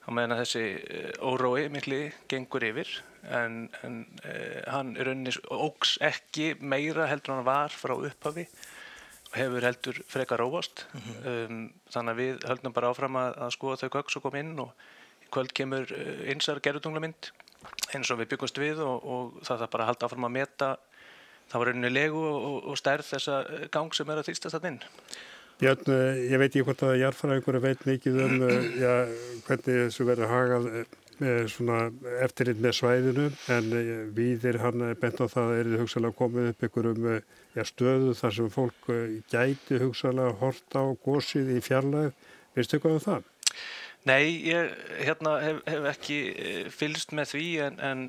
á 0.00 0.08
meðan 0.08 0.34
að 0.36 0.42
þessi 0.42 0.64
uh, 0.76 1.30
órói 1.30 1.68
mikli 1.72 2.00
gengur 2.30 2.64
yfir 2.70 2.92
en, 3.28 3.66
en 3.84 3.98
uh, 4.24 4.60
hann 4.72 4.94
er 5.00 5.12
unnið 5.12 5.40
ógs 5.52 5.96
ekki 6.04 6.54
meira 6.60 7.08
heldur 7.10 7.36
hann 7.36 7.48
var 7.48 7.74
frá 7.74 7.96
upphafi 7.96 8.46
og 9.30 9.36
hefur 9.38 9.68
heldur 9.68 10.00
frekar 10.10 10.42
róast 10.42 10.86
mm 10.90 11.00
-hmm. 11.00 11.28
um, 11.50 11.60
þannig 11.92 12.14
að 12.14 12.22
við 12.22 12.48
höldum 12.48 12.74
bara 12.74 12.90
áfram 12.90 13.20
að, 13.20 13.36
að 13.36 13.54
skoða 13.58 13.80
þau 13.82 13.90
göggs 13.98 14.16
og 14.16 14.22
koma 14.22 14.42
inn 14.42 14.58
og 14.58 14.72
í 15.22 15.30
kvöld 15.30 15.52
kemur 15.54 15.92
einsar 16.26 16.60
gerðutunglamynd 16.60 17.30
eins 17.94 18.10
og 18.10 18.20
við 18.20 18.32
byggumst 18.32 18.58
við 18.58 18.80
og, 18.84 19.04
og 19.04 19.44
það 19.46 19.62
er 19.62 19.70
bara 19.72 19.84
að 19.84 19.90
halda 19.92 20.06
áfram 20.08 20.26
að 20.28 20.36
meta 20.38 20.76
það 21.50 21.62
var 21.62 21.70
rauninni 21.70 21.90
legu 21.92 22.22
og, 22.22 22.56
og 22.70 22.78
stærð 22.78 23.10
þessa 23.14 23.42
gang 23.74 23.92
sem 23.96 24.10
er 24.10 24.22
að 24.22 24.30
þýstast 24.30 24.56
það 24.56 24.70
inn. 24.70 24.80
Björn, 25.60 25.92
eh, 25.92 26.22
ég 26.30 26.40
veit 26.40 26.48
ekki 26.48 26.64
hvort 26.64 26.82
að 26.86 26.98
jarðfæraðingur 27.02 27.60
veit 27.60 27.82
mikið 27.88 28.20
um 28.24 28.46
eh, 28.46 28.68
já, 28.84 28.92
hvernig 29.48 29.80
þessu 29.84 30.06
verður 30.08 30.32
hagað 30.32 30.68
eh, 30.78 30.94
eftirinn 32.24 32.62
með 32.64 32.78
svæðinu 32.78 33.26
en 33.52 33.66
viðir 34.16 34.56
hann 34.62 34.86
bent 35.02 35.20
á 35.20 35.28
það 35.28 35.50
að 35.50 35.58
er 35.58 35.68
þið 35.68 35.82
hugsalega 35.82 36.16
komið 36.16 36.48
upp 36.54 36.64
einhverjum 36.64 37.10
já, 37.10 37.64
stöðu 37.68 38.14
þar 38.16 38.36
sem 38.38 38.48
fólk 38.54 38.88
gæti 39.28 39.82
hugsalega 39.82 40.38
horta 40.40 40.80
á 40.80 40.88
gósið 41.04 41.52
í 41.58 41.60
fjarlæð. 41.66 42.14
Veistu 42.56 42.78
eitthvað 42.78 42.96
um 42.96 43.04
það? 43.04 43.28
Nei, 44.08 44.48
ég 44.48 44.70
hérna, 45.04 45.34
hef, 45.44 45.58
hef 45.68 45.86
ekki 45.90 46.18
eh, 46.32 46.68
fylgst 46.72 47.12
með 47.16 47.34
því 47.34 47.48
en, 47.66 47.74
en 47.84 48.04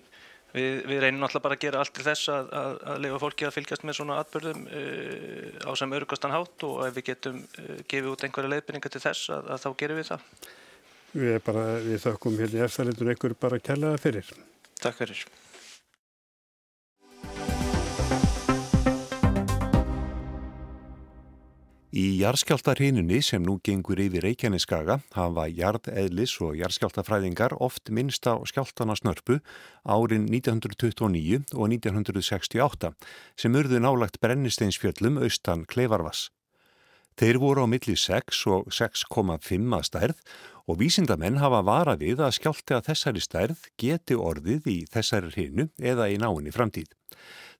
við, 0.55 0.81
við 0.89 1.03
reynum 1.03 1.25
alltaf 1.27 1.43
bara 1.43 1.57
að 1.57 1.65
gera 1.65 1.81
allt 1.81 1.93
til 1.97 2.05
þess 2.05 2.31
að, 2.33 2.49
að, 2.61 2.79
að 2.93 3.03
lifa 3.05 3.19
fólki 3.23 3.47
að 3.47 3.55
fylgjast 3.57 3.85
með 3.87 3.99
svona 3.99 4.17
atbyrðum 4.21 4.65
uh, 4.67 5.67
á 5.67 5.71
sem 5.79 5.95
örgastan 5.99 6.35
hátt 6.35 6.65
og 6.67 6.81
ef 6.87 6.97
við 6.97 7.07
getum 7.11 7.43
uh, 7.43 7.77
gefið 7.85 8.09
út 8.13 8.25
einhverja 8.27 8.53
leiðbyrninga 8.55 8.93
til 8.93 9.03
þess 9.03 9.35
að, 9.37 9.53
að 9.55 9.63
þá 9.65 9.69
gerum 9.83 10.01
við 10.01 10.09
það. 10.13 10.25
Við, 11.11 11.37
bara, 11.43 11.67
við 11.83 12.03
þökkum 12.05 12.39
hérna 12.39 12.61
í 12.61 12.65
eftirlindun 12.67 13.13
einhver 13.13 13.37
bara 13.45 13.59
að 13.59 13.65
kella 13.67 13.95
það 13.95 14.03
fyrir. 14.07 14.35
Takk 14.81 15.01
fyrir. 15.01 15.25
Í 21.91 22.21
jarðskjáltarhinunni 22.21 23.17
sem 23.19 23.43
nú 23.43 23.57
gengur 23.67 23.99
yfir 23.99 24.23
Reykjaneskaga 24.23 25.01
hafa 25.11 25.43
jarðeðlis 25.51 26.37
og 26.39 26.53
jarðskjáltafræðingar 26.55 27.57
oft 27.59 27.91
minnst 27.91 28.23
á 28.31 28.39
skjáltana 28.47 28.95
snörpu 28.95 29.41
árin 29.83 30.29
1929 30.31 31.51
og 31.51 31.67
1968 31.67 32.93
sem 33.35 33.57
urðu 33.59 33.81
nálagt 33.83 34.21
brennisteinsfjöllum 34.23 35.19
austan 35.19 35.65
Kleifarvass. 35.67 36.29
Þeir 37.19 37.41
voru 37.43 37.67
á 37.67 37.67
milli 37.67 37.97
6 37.99 38.39
og 38.47 38.71
6,5 38.71 39.75
að 39.75 39.83
stærð 39.89 40.21
og 40.67 40.79
vísindamenn 40.81 41.39
hafa 41.41 41.61
vara 41.65 41.95
við 41.99 42.21
að 42.25 42.35
skjálta 42.37 42.81
þessari 42.85 43.21
stærð 43.23 43.67
geti 43.81 44.17
orðið 44.17 44.67
í 44.71 44.79
þessari 44.91 45.31
hinu 45.35 45.69
eða 45.79 46.09
í 46.11 46.17
náinni 46.21 46.53
framtíð. 46.53 46.91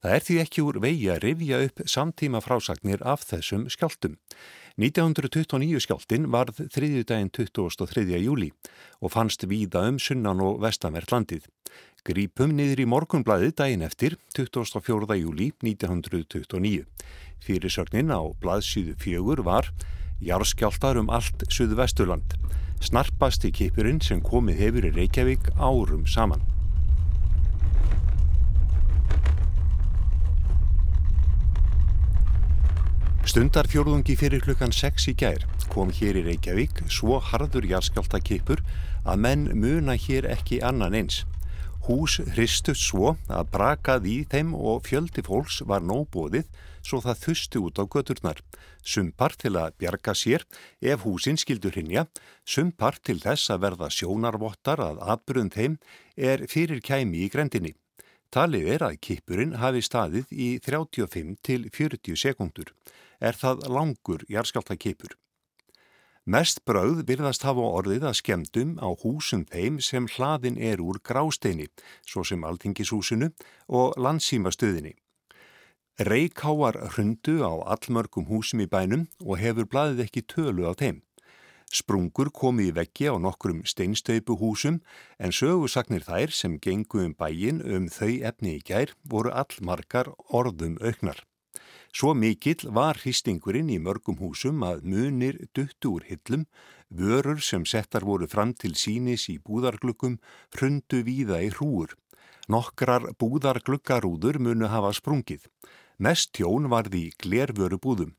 Það 0.02 0.16
er 0.16 0.24
því 0.26 0.36
ekki 0.42 0.64
úr 0.66 0.80
vegi 0.82 1.10
að 1.14 1.22
rifja 1.22 1.58
upp 1.68 1.82
samtíma 1.86 2.40
frásagnir 2.42 3.04
af 3.06 3.22
þessum 3.30 3.68
skjáltum. 3.70 4.16
1929 4.82 5.84
skjáltin 5.84 6.26
varð 6.34 6.64
þriðjudaginn 6.74 7.30
23. 7.36 8.06
júli 8.24 8.50
og 8.98 9.14
fannst 9.14 9.46
víða 9.46 9.84
um 9.92 10.00
sunnan 10.02 10.42
og 10.42 10.62
vestanvert 10.64 11.12
landið. 11.14 11.46
Grípum 12.08 12.56
niður 12.58 12.82
í 12.82 12.88
morgunblæði 12.90 13.52
daginn 13.54 13.86
eftir 13.86 14.18
24. 14.34 15.20
júli 15.22 15.52
1929. 15.62 16.88
Fyrirsögnin 17.46 18.10
á 18.10 18.22
blaðsýðu 18.42 18.98
fjögur 18.98 19.46
var 19.46 19.70
Járskjáltar 20.22 20.98
um 21.02 21.14
allt 21.14 21.46
Suðu 21.54 21.78
Vesturland. 22.82 22.92
Snarpast 22.92 23.46
í 23.46 23.52
kipurinn 23.52 24.02
sem 24.02 24.22
komið 24.22 24.58
hefur 24.60 24.86
í 24.86 24.92
Reykjavík 24.96 25.52
árum 25.58 26.06
saman. 26.08 26.42
Stundarfjörðungi 33.26 34.18
fyrir 34.18 34.42
klukkan 34.42 34.74
6 34.74 35.08
í 35.08 35.16
gær 35.16 35.46
kom 35.72 35.92
hér 35.92 36.18
í 36.20 36.24
Reykjavík 36.26 36.84
svo 36.90 37.20
harður 37.20 37.64
jarðskjáltakipur 37.70 38.60
að 39.06 39.22
menn 39.24 39.46
muna 39.56 39.96
hér 39.96 40.28
ekki 40.28 40.60
annan 40.62 40.94
eins. 40.94 41.24
Hús 41.88 42.20
hristust 42.34 42.84
svo 42.84 43.16
að 43.30 43.48
brakað 43.54 44.06
í 44.06 44.18
þeim 44.30 44.54
og 44.54 44.84
fjöldi 44.86 45.24
fólks 45.24 45.62
var 45.66 45.82
nóbóðið 45.82 46.50
svo 46.86 47.02
það 47.04 47.22
þusti 47.26 47.62
út 47.62 47.82
á 47.82 47.84
göturnar. 47.86 48.42
Sumpar 48.84 49.36
til 49.40 49.54
að 49.60 49.76
bjarga 49.82 50.16
sér 50.18 50.46
ef 50.82 51.06
húsin 51.06 51.40
skildur 51.40 51.78
hinja, 51.78 52.08
sumpar 52.46 53.00
til 53.04 53.20
þess 53.22 53.54
að 53.54 53.64
verða 53.68 53.92
sjónarvottar 53.94 54.82
að 54.84 55.02
atbyrðum 55.16 55.54
þeim 55.56 55.78
er 56.18 56.46
fyrir 56.52 56.82
kæmi 56.82 57.26
í 57.26 57.32
grendinni. 57.34 57.74
Talið 58.32 58.68
er 58.76 58.86
að 58.88 59.00
kipurinn 59.04 59.58
hafi 59.60 59.82
staðið 59.84 60.30
í 60.32 60.54
35 60.64 61.36
til 61.44 61.66
40 61.68 62.16
sekundur 62.16 62.72
er 63.20 63.36
það 63.38 63.68
langur 63.68 64.24
jarðskjáltakipur. 64.32 65.18
Mest 66.32 66.62
brauð 66.70 67.02
virðast 67.10 67.44
hafa 67.48 67.66
orðið 67.82 68.04
að 68.06 68.18
skemdum 68.20 68.76
á 68.78 68.94
húsum 69.04 69.42
þeim 69.50 69.80
sem 69.82 70.06
hlaðin 70.06 70.60
er 70.62 70.80
úr 70.80 71.00
grásteini, 71.02 71.66
svo 72.06 72.22
sem 72.24 72.44
Altingishúsinu 72.46 73.32
og 73.68 73.98
landsýmastöðinni. 73.98 74.94
Reykháar 76.02 76.80
hrundu 76.96 77.44
á 77.46 77.54
allmörgum 77.74 78.26
húsum 78.26 78.64
í 78.64 78.66
bænum 78.66 79.04
og 79.22 79.38
hefur 79.38 79.68
blaðið 79.70 80.00
ekki 80.08 80.24
tölu 80.34 80.66
á 80.66 80.74
þeim. 80.74 81.04
Sprungur 81.70 82.32
komi 82.34 82.72
í 82.72 82.74
veggi 82.74 83.06
á 83.06 83.22
nokkrum 83.22 83.60
steinstöypu 83.70 84.34
húsum 84.42 84.80
en 85.22 85.30
sögusagnir 85.30 86.02
þær 86.08 86.34
sem 86.34 86.56
gengu 86.58 87.04
um 87.06 87.14
bæin 87.14 87.62
um 87.62 87.86
þau 87.86 88.18
efni 88.32 88.56
í 88.58 88.64
gær 88.66 88.96
voru 89.06 89.30
allmarkar 89.30 90.10
orðum 90.34 90.80
auknar. 90.82 91.22
Svo 91.94 92.16
mikill 92.18 92.66
var 92.74 92.98
hristingurinn 93.04 93.70
í 93.70 93.78
mörgum 93.78 94.18
húsum 94.24 94.66
að 94.66 94.82
munir 94.82 95.38
duttu 95.54 96.00
úr 96.00 96.08
hillum, 96.10 96.48
vörur 96.90 97.44
sem 97.46 97.62
settar 97.62 98.08
voru 98.10 98.26
fram 98.32 98.56
til 98.56 98.74
sínis 98.74 99.28
í 99.30 99.38
búðarglukkum 99.38 100.18
hrundu 100.58 101.04
víða 101.06 101.44
í 101.46 101.54
hrúur. 101.54 101.94
Nokkrar 102.50 103.12
búðarglukkarúður 103.22 104.42
munu 104.42 104.66
hafa 104.72 104.96
sprungið. 104.98 105.46
Mest 106.02 106.32
tjón 106.34 106.66
varði 106.74 107.04
í 107.08 107.16
glervöru 107.22 107.78
búðum. 107.78 108.16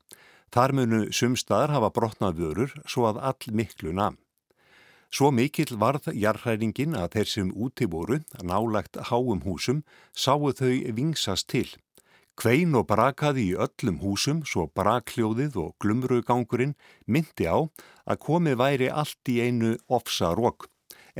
Þar 0.55 0.71
munu 0.77 0.99
sumstaðar 1.11 1.73
hafa 1.73 1.89
brotnað 1.91 2.37
vörur 2.39 2.75
svo 2.87 3.09
að 3.09 3.19
all 3.29 3.55
miklu 3.59 3.91
namn. 3.91 4.19
Svo 5.13 5.33
mikill 5.35 5.75
varð 5.81 6.07
jarðhæringin 6.15 6.95
að 6.97 7.17
þeir 7.17 7.29
sem 7.29 7.49
úti 7.53 7.85
voru, 7.85 8.21
nálagt 8.41 8.97
háum 9.11 9.43
húsum, 9.43 9.83
sáu 10.15 10.53
þau 10.55 10.71
vingsast 10.95 11.49
til. 11.51 11.67
Kvein 12.39 12.71
og 12.79 12.87
brakaði 12.89 13.49
í 13.51 13.57
öllum 13.65 13.99
húsum 14.01 14.41
svo 14.47 14.69
brakljóðið 14.79 15.59
og 15.65 15.75
glumrugangurinn 15.83 16.77
myndi 17.05 17.45
á 17.51 17.67
að 18.07 18.21
komið 18.25 18.57
væri 18.63 18.89
allt 18.89 19.29
í 19.29 19.41
einu 19.43 19.75
ofsa 19.85 20.31
rók. 20.39 20.69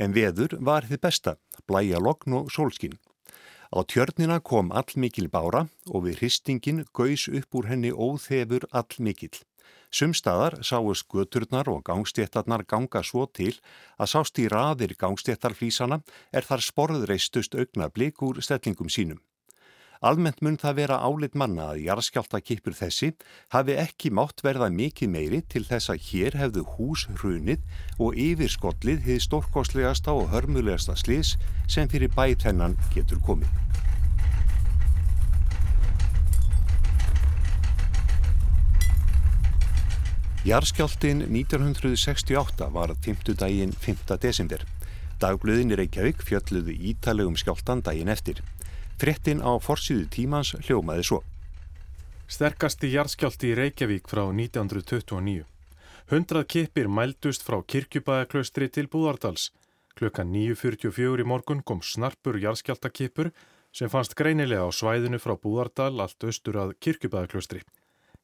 En 0.00 0.16
veður 0.16 0.56
var 0.58 0.88
þið 0.88 1.04
besta, 1.04 1.36
blæja 1.68 2.00
lokn 2.00 2.40
og 2.40 2.50
sólskinn. 2.50 2.96
Á 3.74 3.82
tjörnina 3.82 4.38
kom 4.38 4.68
allmikil 4.70 5.26
bára 5.26 5.64
og 5.90 6.04
við 6.04 6.20
hristingin 6.20 6.84
gaus 6.94 7.24
upp 7.26 7.56
úr 7.58 7.66
henni 7.66 7.90
óþefur 7.90 8.68
allmikil. 8.70 9.32
Sumstaðar 9.90 10.60
sáust 10.62 11.08
göturnar 11.10 11.66
og 11.72 11.82
gangstéttarnar 11.88 12.62
ganga 12.70 13.02
svo 13.02 13.26
til 13.26 13.50
að 13.98 14.12
sást 14.12 14.38
í 14.38 14.46
raðir 14.46 14.94
gangstéttarflísana 14.94 16.04
er 16.30 16.46
þar 16.46 16.62
sporðreistust 16.70 17.58
augna 17.58 17.90
blik 17.90 18.22
úr 18.22 18.38
stellingum 18.46 18.86
sínum. 18.86 19.18
Almennt 20.04 20.42
mun 20.44 20.58
það 20.60 20.74
vera 20.82 20.96
álit 21.00 21.36
manna 21.40 21.70
að 21.72 21.78
jarðskjálta 21.86 22.42
kipur 22.44 22.74
þessi 22.76 23.06
hafi 23.54 23.76
ekki 23.80 24.10
mátt 24.12 24.42
verða 24.44 24.66
mikið 24.68 25.08
meiri 25.08 25.38
til 25.48 25.62
þess 25.64 25.88
að 25.94 26.02
hér 26.10 26.34
hefðu 26.36 26.64
hús 26.74 27.06
hrunið 27.22 27.62
og 27.96 28.18
yfirskollið 28.20 29.06
hið 29.06 29.22
stórkostlegasta 29.24 30.12
og 30.12 30.28
hörmulegasta 30.34 30.92
slis 31.00 31.38
sem 31.72 31.88
fyrir 31.88 32.12
bætennan 32.12 32.76
getur 32.92 33.22
komið. 33.24 33.48
Jarskjáltin 40.44 41.24
1968 41.30 42.68
var 42.76 42.92
tímtudaginn 43.00 43.72
5. 43.72 44.04
desember. 44.20 44.66
Dagblöðin 45.22 45.72
í 45.72 45.80
Reykjavík 45.80 46.20
fjölluðu 46.20 46.76
ítalegum 46.92 47.40
skjáltan 47.40 47.80
daginn 47.80 48.12
eftir. 48.12 48.44
Frettin 48.94 49.42
á 49.42 49.52
forsýðu 49.58 50.06
tímans 50.14 50.54
hljómaði 50.66 51.04
svo. 51.08 51.20
Sterkasti 52.30 52.92
jarskjálti 52.92 53.50
í 53.50 53.56
Reykjavík 53.58 54.06
frá 54.08 54.22
1929. 54.30 55.42
Hundrað 56.12 56.46
kipir 56.54 56.88
mældust 56.88 57.42
frá 57.44 57.58
kirkjubæðaklaustri 57.64 58.70
til 58.70 58.88
Búðardals. 58.92 59.50
Klukkan 59.98 60.30
9.44 60.32 61.24
í 61.24 61.26
morgun 61.26 61.62
kom 61.62 61.82
snarpur 61.82 62.38
jarskjáltakipur 62.42 63.32
sem 63.74 63.90
fannst 63.90 64.14
greinilega 64.14 64.66
á 64.66 64.70
svæðinu 64.70 65.18
frá 65.18 65.34
Búðardal 65.34 65.98
allt 66.00 66.24
austur 66.24 66.60
að 66.62 66.76
kirkjubæðaklaustri. 66.86 67.64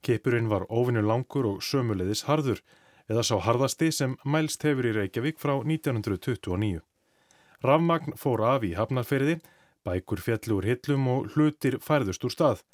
Kipurinn 0.06 0.48
var 0.48 0.68
óvinnu 0.70 1.02
langur 1.04 1.48
og 1.50 1.64
sömuleiðis 1.66 2.24
harður 2.30 2.62
eða 3.10 3.24
sá 3.26 3.36
harðasti 3.42 3.90
sem 3.92 4.14
mælst 4.24 4.62
hefur 4.64 4.86
í 4.86 4.94
Reykjavík 4.96 5.40
frá 5.42 5.58
1929. 5.58 6.78
Rafmagn 7.60 8.14
fór 8.16 8.44
af 8.54 8.64
í 8.64 8.76
hafnarferði, 8.78 9.40
bækur 9.86 10.22
fjallur 10.24 10.66
hillum 10.68 11.08
og 11.12 11.30
hlutir 11.34 11.78
færðust 11.84 12.24
úr 12.26 12.34
stað. 12.34 12.64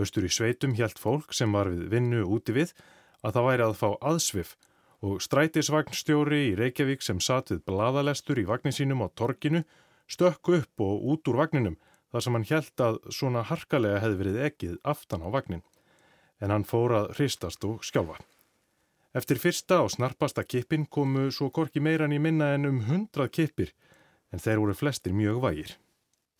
Östur 0.00 0.26
í 0.26 0.30
sveitum 0.32 0.74
hjælt 0.74 0.98
fólk 0.98 1.34
sem 1.34 1.52
var 1.54 1.70
við 1.70 1.88
vinnu 1.92 2.24
úti 2.26 2.54
við 2.56 2.74
að 3.22 3.36
það 3.36 3.48
væri 3.48 3.66
að 3.66 3.76
fá 3.80 3.88
aðsvif 4.10 4.54
og 5.04 5.20
strætisvagnstjóri 5.22 6.40
í 6.50 6.54
Reykjavík 6.58 7.04
sem 7.04 7.20
satt 7.20 7.52
við 7.52 7.64
bladalestur 7.68 8.40
í 8.40 8.46
vagnin 8.48 8.74
sínum 8.74 9.04
á 9.04 9.08
torkinu 9.14 9.64
stökk 10.10 10.54
upp 10.58 10.84
og 10.84 11.06
út 11.14 11.30
úr 11.30 11.40
vagninum 11.44 11.78
þar 12.12 12.24
sem 12.24 12.36
hann 12.38 12.48
hjælt 12.48 12.84
að 12.86 13.00
svona 13.12 13.44
harkalega 13.46 14.02
hefði 14.02 14.20
verið 14.22 14.42
ekkið 14.48 14.76
aftan 14.94 15.24
á 15.24 15.28
vagnin 15.34 15.64
en 16.42 16.52
hann 16.52 16.66
fór 16.68 16.94
að 16.98 17.12
hristast 17.18 17.64
og 17.66 17.84
skjálfa. 17.86 18.18
Eftir 19.14 19.38
fyrsta 19.38 19.78
og 19.84 19.92
snarpasta 19.94 20.42
kippin 20.42 20.88
komu 20.90 21.28
svo 21.30 21.50
korki 21.54 21.80
meiran 21.80 22.12
í 22.12 22.18
minna 22.18 22.50
en 22.56 22.66
um 22.66 22.80
hundrað 22.88 23.30
kippir, 23.36 23.70
en 24.34 24.42
þeir 24.42 24.58
voru 24.64 24.74
flestir 24.74 25.14
mjög 25.14 25.38
vægir. 25.44 25.76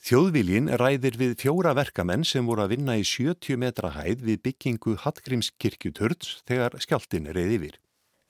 Þjóðviljin 0.05 0.67
ræðir 0.77 1.15
við 1.17 1.31
fjóra 1.41 1.71
verkamenn 1.73 2.27
sem 2.29 2.45
voru 2.45 2.67
að 2.67 2.75
vinna 2.75 2.99
í 3.01 3.05
70 3.09 3.57
metra 3.57 3.89
hæð 3.95 4.27
við 4.27 4.43
byggingu 4.45 4.99
Hallgrímskirkjuturns 5.01 6.43
þegar 6.45 6.77
skjáltin 6.85 7.31
reyði 7.33 7.55
yfir. 7.57 7.79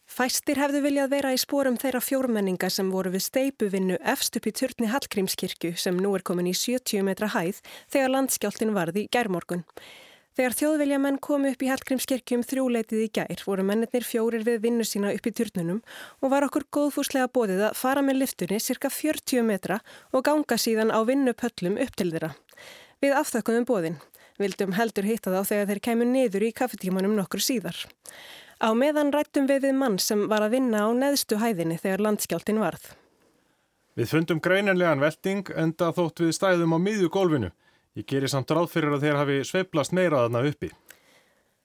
Fæstir 0.07 0.61
hefðu 0.63 0.85
viljað 0.85 1.11
vera 1.17 1.33
í 1.35 1.41
spórum 1.43 1.75
þeirra 1.83 1.99
fjórmenninga 2.05 2.71
sem 2.71 2.93
voru 2.95 3.11
við 3.17 3.25
steipuvinnu 3.27 3.99
efst 4.15 4.39
upp 4.39 4.47
í 4.47 4.55
turni 4.55 4.93
Hallgrímskirkju 4.93 5.73
sem 5.75 5.99
nú 5.99 6.15
er 6.15 6.23
komin 6.23 6.53
í 6.53 6.55
70 6.55 7.03
metra 7.11 7.33
hæð 7.35 7.59
þegar 7.91 8.15
landskjáltin 8.21 8.75
varði 8.79 9.09
gærmorgun. 9.11 9.67
Þegar 10.35 10.55
þjóðveljamenn 10.59 11.19
komu 11.23 11.53
upp 11.55 11.61
í 11.63 11.69
Hallgrímskirkjum 11.71 12.41
þrjúleitið 12.43 13.03
í 13.05 13.11
gær 13.15 13.43
voru 13.47 13.63
mennir 13.67 14.03
fjórir 14.03 14.43
við 14.43 14.65
vinnu 14.65 14.83
sína 14.83 15.13
upp 15.15 15.29
í 15.31 15.33
turnunum 15.39 15.79
og 16.19 16.33
var 16.33 16.49
okkur 16.49 16.67
góðfúslega 16.75 17.29
bóðið 17.31 17.63
að 17.69 17.77
fara 17.79 18.03
með 18.03 18.19
liftunni 18.25 18.59
cirka 18.59 18.91
40 18.91 19.47
metra 19.47 19.79
og 20.11 20.27
ganga 20.27 20.59
síðan 20.59 20.91
á 20.91 20.99
vinnupöllum 21.07 21.79
upp 21.79 21.95
til 21.95 22.09
þeirra. 22.11 22.33
Við 22.99 23.15
afþökkum 23.21 23.69
bóðin. 23.71 24.01
Vildum 24.43 24.75
heldur 24.75 25.07
hitta 25.07 25.31
þá 25.31 25.47
þegar 25.53 25.71
þeir 25.71 25.85
kemur 25.87 26.11
niður 26.11 26.49
í 26.49 26.53
kaffetímanum 26.59 27.15
nokkur 27.15 27.39
síðar. 27.39 27.79
Á 28.59 28.75
meðan 28.75 29.15
rættum 29.15 29.47
við 29.47 29.69
við 29.69 29.79
mann 29.79 30.01
sem 30.03 30.27
var 30.27 30.43
að 30.43 30.59
vinna 30.59 30.83
á 30.83 30.91
neðstu 30.99 31.39
hæðinni 31.39 31.79
þegar 31.79 32.09
landskjáltin 32.09 32.59
varð. 32.59 32.91
Við 33.95 34.11
fundum 34.11 34.43
greinanlegan 34.43 34.99
velting 34.99 35.47
enda 35.55 35.95
þótt 35.95 36.27
við 36.27 36.35
stæðum 36.35 36.75
á 36.75 36.79
miðju 36.83 37.15
gólfinu. 37.15 37.55
Ég 37.95 38.07
gerir 38.11 38.31
samt 38.31 38.51
ráð 38.51 38.73
fyrir 38.73 38.97
að 38.97 39.05
þeir 39.07 39.19
hafi 39.21 39.37
sveiplast 39.47 39.93
meira 39.95 40.25
þarna 40.25 40.41
uppi. 40.49 40.71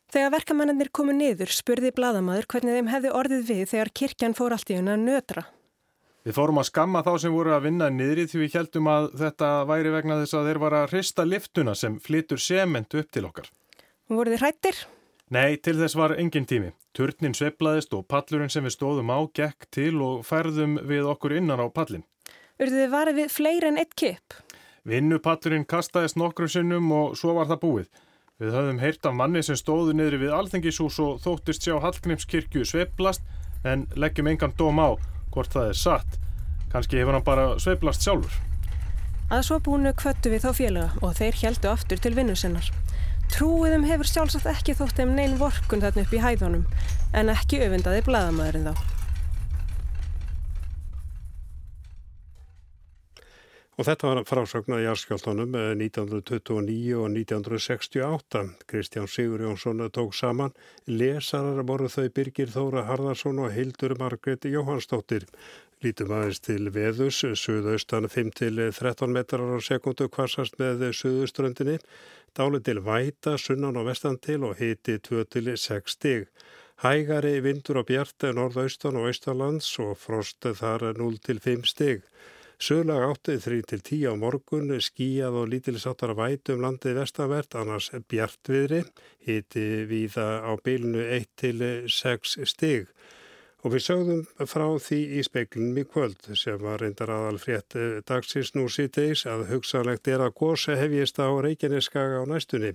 Þegar 0.09 0.33
verkamennir 0.33 0.89
komu 0.93 1.13
niður 1.13 1.49
spurði 1.53 1.89
bladamæður 1.93 2.47
hvernig 2.49 2.77
þeim 2.77 2.91
hefði 2.93 3.13
orðið 3.17 3.47
við 3.49 3.63
þegar 3.71 3.91
kirkjan 4.01 4.35
fór 4.37 4.53
allt 4.53 4.69
í 4.69 4.77
unna 4.77 4.97
nötra. 4.97 5.45
Við 6.25 6.35
fórum 6.35 6.59
að 6.61 6.67
skamma 6.69 7.01
þá 7.05 7.11
sem 7.23 7.33
voru 7.33 7.53
að 7.55 7.65
vinna 7.65 7.87
niðri 7.93 8.27
því 8.29 8.41
við 8.43 8.57
heldum 8.59 8.89
að 8.91 9.07
þetta 9.21 9.49
væri 9.69 9.93
vegna 9.93 10.17
þess 10.19 10.37
að 10.37 10.49
þeir 10.49 10.59
var 10.65 10.75
að 10.77 10.87
hrista 10.91 11.25
liftuna 11.25 11.75
sem 11.77 11.95
flytur 12.03 12.41
sement 12.43 12.97
upp 13.01 13.09
til 13.13 13.23
okkar. 13.29 13.47
Voru 14.09 14.33
þið 14.33 14.43
hrættir? 14.43 14.81
Nei, 15.33 15.57
til 15.61 15.77
þess 15.77 15.97
var 15.97 16.15
engin 16.17 16.45
tími. 16.49 16.73
Turnin 16.93 17.37
sveiplaðist 17.37 17.93
og 17.97 18.05
pallurinn 18.09 18.53
sem 18.53 18.65
við 18.65 18.75
stóðum 18.75 19.13
á 19.13 19.19
gekk 19.33 19.69
til 19.73 19.95
og 20.01 20.25
færðum 20.25 20.77
við 20.89 21.09
okkur 21.09 21.37
innan 21.37 21.61
á 21.61 21.69
pallin. 21.69 22.05
Urðu 22.59 22.83
þið 22.83 22.93
varið 22.93 23.19
við 23.21 23.33
fleiri 23.33 23.69
en 23.69 23.81
eitt 23.81 23.93
kip? 23.97 24.37
Vinnupallurinn 24.89 25.67
kastaðist 25.69 26.17
nokkrum 26.17 26.49
sinnum 26.49 26.87
og 26.95 27.17
svo 27.19 27.35
var 27.37 27.49
það 27.51 27.59
búið. 27.63 27.89
Við 28.39 28.55
höfum 28.55 28.79
heyrt 28.81 29.05
af 29.05 29.13
manni 29.19 29.43
sem 29.45 29.57
stóðu 29.59 29.93
niðri 29.93 30.21
við 30.23 30.33
alþengishús 30.33 30.97
og 31.03 31.19
þóttist 31.21 31.65
sjá 31.67 31.75
Hallgrímskirkju 31.83 32.65
sveiplast 32.65 33.25
en 33.67 33.85
leggjum 33.99 34.31
engan 34.31 34.55
dóm 34.57 34.79
á 34.81 34.95
hvort 35.29 35.53
það 35.53 35.73
er 35.73 35.77
satt. 35.77 36.19
Kanski 36.73 37.01
hefur 37.01 37.19
hann 37.19 37.27
bara 37.27 37.47
sveiplast 37.61 38.05
sjálfur. 38.05 38.39
Að 39.29 39.43
svo 39.45 39.59
búinu 39.61 39.93
kvöttu 39.93 40.31
við 40.33 40.47
þá 40.47 40.51
félaga 40.57 41.03
og 41.05 41.17
þeir 41.19 41.37
heldu 41.43 41.69
aftur 41.69 42.01
til 42.01 42.15
vinnu 42.17 42.37
sinnar. 42.39 42.71
Trúiðum 43.29 43.85
hefur 43.85 44.09
sjálfsagt 44.09 44.49
ekki 44.49 44.73
þótt 44.79 44.97
þeim 44.97 45.13
neyn 45.19 45.37
vorkun 45.37 45.83
þarna 45.83 46.07
upp 46.07 46.15
í 46.15 46.23
hæðunum 46.23 46.65
en 47.13 47.29
ekki 47.35 47.61
öfundaði 47.61 48.07
bladamæðurinn 48.07 48.71
þá. 48.71 48.98
Og 53.79 53.85
þetta 53.87 54.09
var 54.09 54.25
frásögn 54.27 54.73
að 54.75 54.81
Jarskjáltónum 54.83 55.53
1929 55.55 56.97
og 56.99 57.05
1968. 57.13 58.41
Kristján 58.67 59.05
Sigur 59.07 59.39
Jónsson 59.45 59.79
tók 59.95 60.11
saman. 60.11 60.51
Lesarar 60.83 61.63
voru 61.63 61.87
þau 61.87 62.09
Birgir 62.11 62.49
Þóra 62.51 62.81
Harðarsson 62.89 63.37
og 63.39 63.53
Hildur 63.55 63.93
Margret 63.95 64.43
Jóhannsdóttir. 64.43 65.23
Lítum 65.79 66.11
aðeins 66.11 66.43
til 66.43 66.67
veðus, 66.75 67.21
suðaustan 67.39 68.09
5-13 68.11 69.15
metrar 69.15 69.47
á 69.47 69.63
sekundu 69.63 70.09
kvassast 70.11 70.59
með 70.59 70.83
suðuströndinni. 70.99 71.77
Dáli 72.35 72.59
til 72.59 72.81
væta, 72.83 73.37
sunnan 73.39 73.79
og 73.79 73.87
vestan 73.87 74.19
til 74.19 74.43
og 74.43 74.59
hiti 74.59 74.97
2-6 75.07 75.95
stig. 75.95 76.27
Hægari 76.83 77.39
vindur 77.47 77.79
og 77.79 77.87
bjart 77.87 78.27
norðaustan 78.27 78.99
og 78.99 79.07
austalands 79.13 79.71
og 79.79 79.95
frost 80.03 80.43
þar 80.43 80.89
0-5 80.99 81.63
stig. 81.71 82.03
Sögulega 82.59 83.05
áttið 83.13 83.45
3-10 83.45 84.01
á 84.11 84.13
morgun, 84.19 84.73
skíjað 84.83 85.35
og 85.39 85.45
lítilsáttar 85.47 86.11
vætu 86.11 86.57
um 86.57 86.65
landið 86.65 86.97
vestanvert, 86.97 87.55
annars 87.55 87.85
bjartviðri, 88.11 88.81
hiti 89.23 89.63
viða 89.87 90.25
á 90.43 90.51
bylnu 90.59 91.05
1-6 91.21 92.33
stig. 92.51 92.89
Og 93.63 93.71
við 93.71 93.83
sögðum 93.85 94.47
frá 94.51 94.65
því 94.75 94.99
í 95.19 95.23
speiklunum 95.23 95.79
í 95.79 95.85
kvöld 95.87 96.27
sem 96.41 96.59
var 96.59 96.83
reyndar 96.83 97.13
aðal 97.15 97.39
frétt 97.39 97.77
dagsins 98.11 98.51
nú 98.55 98.67
síðdeis 98.67 99.23
að 99.27 99.45
hugsanlegt 99.53 100.11
er 100.11 100.25
að 100.25 100.35
gós 100.41 100.67
hefjist 100.67 101.23
á 101.23 101.31
Reykjaneskaga 101.31 102.19
á 102.19 102.25
næstunni. 102.27 102.73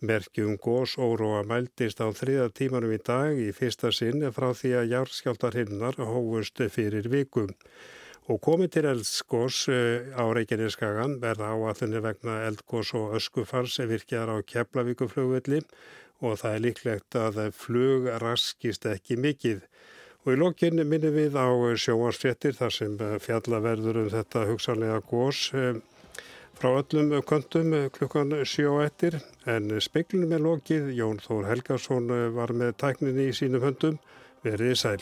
Merkjum 0.00 0.56
gós 0.64 0.96
óróa 0.96 1.44
mæltist 1.44 2.00
á 2.00 2.08
þriða 2.08 2.48
tímanum 2.56 2.96
í 2.96 3.02
dag 3.04 3.36
í 3.36 3.52
fyrsta 3.52 3.92
sinn 3.92 4.24
frá 4.32 4.48
því 4.56 4.74
að 4.80 4.90
járskjáltar 4.96 5.60
hinnar 5.60 6.00
hófust 6.00 6.64
fyrir 6.72 7.12
vikum 7.12 7.52
og 8.26 8.40
komið 8.42 8.72
til 8.74 8.88
eldskós 8.90 9.60
eh, 9.70 10.10
á 10.18 10.24
Reykjaneskagan 10.34 11.18
verða 11.22 11.52
áallinni 11.54 12.02
vegna 12.02 12.40
eldgós 12.48 12.92
og 12.98 13.14
öskufars 13.18 13.78
virkjar 13.86 14.32
á 14.32 14.42
Keflavíkuflugvilli 14.42 15.62
og 16.24 16.38
það 16.40 16.54
er 16.54 16.64
líklegt 16.64 17.18
að 17.20 17.38
flug 17.54 18.08
raskist 18.22 18.86
ekki 18.88 19.18
mikið. 19.20 19.60
Og 20.24 20.32
í 20.34 20.38
lokinn 20.40 20.80
minnum 20.88 21.14
við 21.14 21.36
á 21.38 21.46
sjóarsfrettir 21.78 22.56
þar 22.58 22.74
sem 22.74 22.96
fjalla 23.22 23.60
verður 23.62 24.00
um 24.02 24.10
þetta 24.10 24.46
hugsanlega 24.50 24.98
gós 25.06 25.52
eh, 25.54 25.78
frá 26.58 26.72
öllum 26.80 27.14
kontum 27.28 27.76
klukkan 27.94 28.40
sjó 28.48 28.80
ettir 28.82 29.20
en 29.46 29.70
speiklunum 29.78 30.34
er 30.34 30.42
lokið. 30.48 30.90
Jón 30.98 31.22
Þór 31.22 31.46
Helgarsson 31.52 32.10
var 32.34 32.56
með 32.56 32.74
tækninni 32.82 33.30
í 33.30 33.38
sínum 33.38 33.62
höndum. 33.68 34.02
Verðið 34.42 34.78
sæl. 34.82 35.00